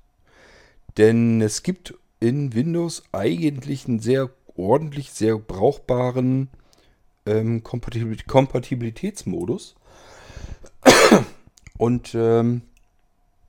Denn 0.97 1.43
es 1.43 1.63
gibt 1.63 1.95
in 2.21 2.55
Windows 2.55 3.03
eigentlich 3.13 3.87
einen 3.87 4.01
sehr 4.01 4.31
ordentlich 4.57 5.13
sehr 5.13 5.37
brauchbaren 5.37 6.49
ähm, 7.27 7.63
Kompatibilitätsmodus. 7.63 9.77
Und 11.79 12.15
ähm, 12.15 12.63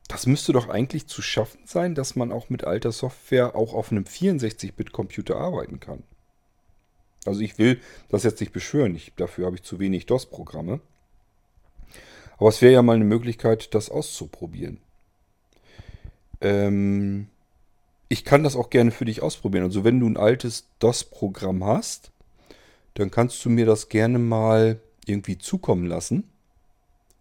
das 0.07 0.25
müsste 0.25 0.53
doch 0.53 0.69
eigentlich 0.69 1.07
zu 1.07 1.21
schaffen 1.21 1.59
sein, 1.65 1.95
dass 1.95 2.15
man 2.15 2.31
auch 2.31 2.49
mit 2.49 2.63
alter 2.63 2.91
Software 2.91 3.55
auch 3.55 3.73
auf 3.73 3.91
einem 3.91 4.05
64-Bit-Computer 4.05 5.37
arbeiten 5.37 5.79
kann. 5.79 6.03
Also 7.25 7.41
ich 7.41 7.57
will 7.57 7.81
das 8.09 8.23
jetzt 8.23 8.39
nicht 8.39 8.53
beschwören, 8.53 8.95
ich, 8.95 9.13
dafür 9.15 9.45
habe 9.45 9.57
ich 9.57 9.63
zu 9.63 9.79
wenig 9.79 10.05
DOS-Programme. 10.05 10.79
Aber 12.37 12.49
es 12.49 12.61
wäre 12.61 12.73
ja 12.73 12.81
mal 12.81 12.95
eine 12.95 13.05
Möglichkeit, 13.05 13.73
das 13.73 13.89
auszuprobieren. 13.89 14.79
Ähm, 16.39 17.27
ich 18.09 18.23
kann 18.23 18.43
das 18.43 18.55
auch 18.55 18.69
gerne 18.69 18.91
für 18.91 19.05
dich 19.05 19.21
ausprobieren. 19.21 19.65
Also 19.65 19.83
wenn 19.83 19.99
du 19.99 20.07
ein 20.07 20.17
altes 20.17 20.69
DOS-Programm 20.79 21.65
hast, 21.65 22.11
dann 22.97 23.11
kannst 23.11 23.45
du 23.45 23.51
mir 23.51 23.67
das 23.67 23.89
gerne 23.89 24.17
mal 24.17 24.79
irgendwie 25.05 25.37
zukommen 25.37 25.85
lassen. 25.85 26.23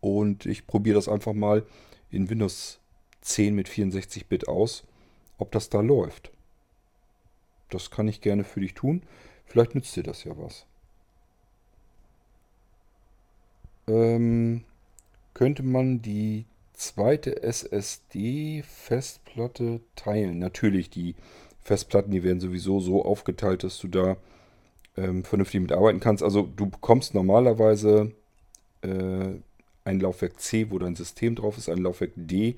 Und 0.00 0.46
ich 0.46 0.66
probiere 0.66 0.96
das 0.96 1.08
einfach 1.08 1.34
mal 1.34 1.66
in 2.10 2.30
Windows 2.30 2.80
10 3.20 3.54
mit 3.54 3.68
64-Bit 3.68 4.48
aus, 4.48 4.84
ob 5.36 5.52
das 5.52 5.68
da 5.68 5.80
läuft. 5.80 6.32
Das 7.68 7.90
kann 7.90 8.08
ich 8.08 8.22
gerne 8.22 8.44
für 8.44 8.60
dich 8.60 8.72
tun. 8.72 9.02
Vielleicht 9.44 9.74
nützt 9.74 9.94
dir 9.96 10.02
das 10.02 10.24
ja 10.24 10.32
was. 10.38 10.64
Ähm, 13.86 14.64
könnte 15.34 15.62
man 15.62 16.00
die 16.00 16.46
zweite 16.72 17.42
SSD-Festplatte 17.42 19.80
teilen. 19.94 20.38
Natürlich, 20.38 20.88
die 20.88 21.16
Festplatten, 21.60 22.12
die 22.12 22.22
werden 22.22 22.40
sowieso 22.40 22.80
so 22.80 23.04
aufgeteilt, 23.04 23.62
dass 23.62 23.76
du 23.78 23.88
da 23.88 24.16
ähm, 24.96 25.24
vernünftig 25.24 25.61
mitarbeiten 25.61 26.00
kannst. 26.00 26.22
Also 26.22 26.42
du 26.42 26.66
bekommst 26.66 27.14
normalerweise 27.14 28.12
äh, 28.82 29.35
ein 29.85 30.00
Laufwerk 30.00 30.40
C, 30.40 30.70
wo 30.70 30.78
dein 30.78 30.96
System 30.96 31.35
drauf 31.35 31.59
ist, 31.59 31.68
ein 31.68 31.78
Laufwerk 31.78 32.12
D, 32.16 32.56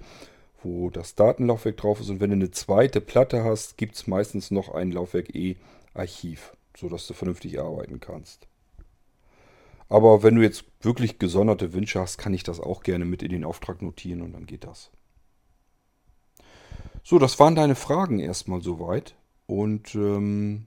wo 0.62 0.90
das 0.90 1.14
Datenlaufwerk 1.14 1.77
drauf 1.77 2.01
ist. 2.01 2.11
Und 2.11 2.20
wenn 2.20 2.31
du 2.31 2.37
eine 2.37 2.51
zweite 2.51 3.01
Platte 3.01 3.44
hast, 3.44 3.77
gibt 3.77 3.94
es 3.94 4.07
meistens 4.07 4.51
noch 4.51 4.70
ein 4.70 4.90
Laufwerk 4.90 5.35
E 5.35 5.57
Archiv, 5.94 6.57
sodass 6.77 7.07
du 7.07 7.14
vernünftig 7.14 7.61
arbeiten 7.61 8.01
kannst. 8.01 8.46
Aber 9.88 10.22
wenn 10.22 10.35
du 10.35 10.42
jetzt 10.42 10.64
wirklich 10.81 11.18
gesonderte 11.18 11.72
Wünsche 11.72 12.01
hast, 12.01 12.18
kann 12.18 12.35
ich 12.35 12.42
das 12.42 12.61
auch 12.61 12.83
gerne 12.83 13.05
mit 13.05 13.22
in 13.22 13.31
den 13.31 13.44
Auftrag 13.44 13.81
notieren 13.81 14.22
und 14.22 14.33
dann 14.33 14.46
geht 14.46 14.64
das. 14.64 14.90
So, 17.03 17.18
das 17.18 17.38
waren 17.40 17.55
deine 17.55 17.74
Fragen 17.74 18.20
erstmal 18.20 18.61
soweit. 18.61 19.15
Und 19.46 19.94
ähm, 19.94 20.67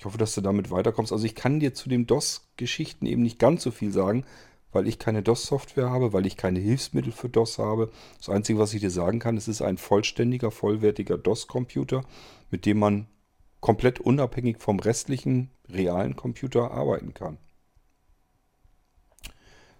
ich 0.00 0.06
hoffe, 0.06 0.16
dass 0.16 0.34
du 0.34 0.40
damit 0.40 0.70
weiterkommst. 0.70 1.12
Also 1.12 1.26
ich 1.26 1.34
kann 1.34 1.60
dir 1.60 1.74
zu 1.74 1.90
den 1.90 2.06
DOS-Geschichten 2.06 3.04
eben 3.04 3.22
nicht 3.22 3.38
ganz 3.38 3.62
so 3.62 3.70
viel 3.70 3.92
sagen, 3.92 4.24
weil 4.72 4.88
ich 4.88 4.98
keine 4.98 5.22
DOS-Software 5.22 5.90
habe, 5.90 6.14
weil 6.14 6.24
ich 6.24 6.38
keine 6.38 6.58
Hilfsmittel 6.58 7.12
für 7.12 7.28
DOS 7.28 7.58
habe. 7.58 7.90
Das 8.16 8.30
Einzige, 8.30 8.58
was 8.58 8.72
ich 8.72 8.80
dir 8.80 8.90
sagen 8.90 9.18
kann, 9.18 9.36
es 9.36 9.46
ist 9.46 9.60
ein 9.60 9.76
vollständiger, 9.76 10.50
vollwertiger 10.50 11.18
DOS-Computer, 11.18 12.02
mit 12.50 12.64
dem 12.64 12.78
man 12.78 13.08
komplett 13.60 14.00
unabhängig 14.00 14.56
vom 14.58 14.80
restlichen 14.80 15.50
realen 15.68 16.16
Computer 16.16 16.70
arbeiten 16.70 17.12
kann. 17.12 17.36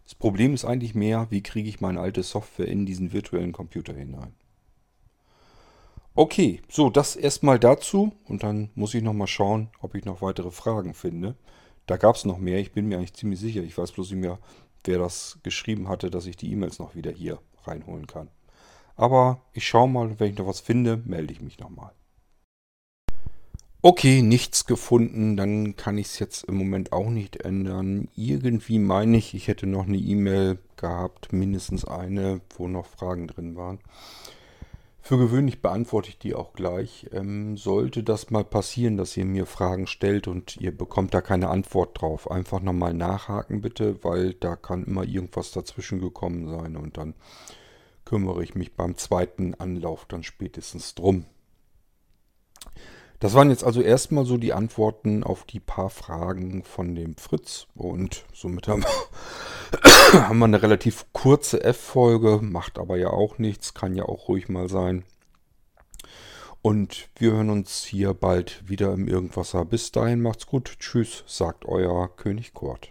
Das 0.04 0.14
Problem 0.14 0.52
ist 0.52 0.66
eigentlich 0.66 0.94
mehr, 0.94 1.28
wie 1.30 1.42
kriege 1.42 1.70
ich 1.70 1.80
meine 1.80 1.98
alte 1.98 2.22
Software 2.22 2.68
in 2.68 2.84
diesen 2.84 3.14
virtuellen 3.14 3.52
Computer 3.52 3.94
hinein. 3.94 4.34
Okay, 6.20 6.60
so, 6.68 6.90
das 6.90 7.16
erstmal 7.16 7.58
dazu 7.58 8.12
und 8.26 8.42
dann 8.42 8.68
muss 8.74 8.92
ich 8.92 9.02
nochmal 9.02 9.26
schauen, 9.26 9.70
ob 9.80 9.94
ich 9.94 10.04
noch 10.04 10.20
weitere 10.20 10.50
Fragen 10.50 10.92
finde. 10.92 11.34
Da 11.86 11.96
gab 11.96 12.14
es 12.14 12.26
noch 12.26 12.36
mehr, 12.36 12.58
ich 12.58 12.72
bin 12.72 12.88
mir 12.88 12.98
eigentlich 12.98 13.14
ziemlich 13.14 13.40
sicher. 13.40 13.62
Ich 13.62 13.78
weiß 13.78 13.92
bloß 13.92 14.10
nicht 14.10 14.20
mehr, 14.20 14.38
wer 14.84 14.98
das 14.98 15.38
geschrieben 15.44 15.88
hatte, 15.88 16.10
dass 16.10 16.26
ich 16.26 16.36
die 16.36 16.52
E-Mails 16.52 16.78
noch 16.78 16.94
wieder 16.94 17.10
hier 17.10 17.38
reinholen 17.64 18.06
kann. 18.06 18.28
Aber 18.96 19.40
ich 19.54 19.66
schaue 19.66 19.88
mal, 19.88 20.20
wenn 20.20 20.32
ich 20.32 20.38
noch 20.38 20.46
was 20.46 20.60
finde, 20.60 20.98
melde 21.06 21.32
ich 21.32 21.40
mich 21.40 21.58
nochmal. 21.58 21.92
Okay, 23.80 24.20
nichts 24.20 24.66
gefunden, 24.66 25.38
dann 25.38 25.74
kann 25.74 25.96
ich 25.96 26.08
es 26.08 26.18
jetzt 26.18 26.44
im 26.44 26.56
Moment 26.56 26.92
auch 26.92 27.08
nicht 27.08 27.36
ändern. 27.36 28.08
Irgendwie 28.14 28.78
meine 28.78 29.16
ich, 29.16 29.32
ich 29.32 29.48
hätte 29.48 29.66
noch 29.66 29.86
eine 29.86 29.96
E-Mail 29.96 30.58
gehabt, 30.76 31.32
mindestens 31.32 31.86
eine, 31.86 32.42
wo 32.58 32.68
noch 32.68 32.84
Fragen 32.84 33.26
drin 33.26 33.56
waren. 33.56 33.78
Für 35.02 35.18
gewöhnlich 35.18 35.62
beantworte 35.62 36.10
ich 36.10 36.18
die 36.18 36.34
auch 36.34 36.52
gleich. 36.52 37.08
Ähm, 37.12 37.56
sollte 37.56 38.02
das 38.02 38.30
mal 38.30 38.44
passieren, 38.44 38.96
dass 38.96 39.16
ihr 39.16 39.24
mir 39.24 39.46
Fragen 39.46 39.86
stellt 39.86 40.28
und 40.28 40.56
ihr 40.58 40.76
bekommt 40.76 41.14
da 41.14 41.20
keine 41.20 41.48
Antwort 41.48 42.00
drauf, 42.00 42.30
einfach 42.30 42.60
nochmal 42.60 42.94
nachhaken 42.94 43.60
bitte, 43.60 44.04
weil 44.04 44.34
da 44.34 44.56
kann 44.56 44.84
immer 44.84 45.04
irgendwas 45.04 45.50
dazwischen 45.52 46.00
gekommen 46.00 46.48
sein 46.48 46.76
und 46.76 46.96
dann 46.96 47.14
kümmere 48.04 48.42
ich 48.42 48.54
mich 48.54 48.74
beim 48.74 48.96
zweiten 48.96 49.54
Anlauf 49.54 50.04
dann 50.06 50.22
spätestens 50.22 50.94
drum. 50.94 51.24
Das 53.20 53.34
waren 53.34 53.50
jetzt 53.50 53.64
also 53.64 53.82
erstmal 53.82 54.24
so 54.24 54.38
die 54.38 54.54
Antworten 54.54 55.22
auf 55.22 55.44
die 55.44 55.60
paar 55.60 55.90
Fragen 55.90 56.64
von 56.64 56.94
dem 56.94 57.16
Fritz. 57.16 57.66
Und 57.74 58.24
somit 58.32 58.66
haben, 58.66 58.82
haben 60.12 60.38
wir 60.38 60.46
eine 60.46 60.62
relativ 60.62 61.04
kurze 61.12 61.62
F-Folge, 61.62 62.40
macht 62.42 62.78
aber 62.78 62.96
ja 62.96 63.10
auch 63.10 63.36
nichts, 63.38 63.74
kann 63.74 63.94
ja 63.94 64.06
auch 64.06 64.28
ruhig 64.28 64.48
mal 64.48 64.70
sein. 64.70 65.04
Und 66.62 67.10
wir 67.16 67.32
hören 67.32 67.50
uns 67.50 67.84
hier 67.84 68.14
bald 68.14 68.66
wieder 68.66 68.92
im 68.94 69.06
Irgendwasser. 69.06 69.66
Bis 69.66 69.92
dahin 69.92 70.22
macht's 70.22 70.46
gut. 70.46 70.76
Tschüss, 70.78 71.22
sagt 71.26 71.66
euer 71.66 72.08
König 72.16 72.54
Kurt. 72.54 72.90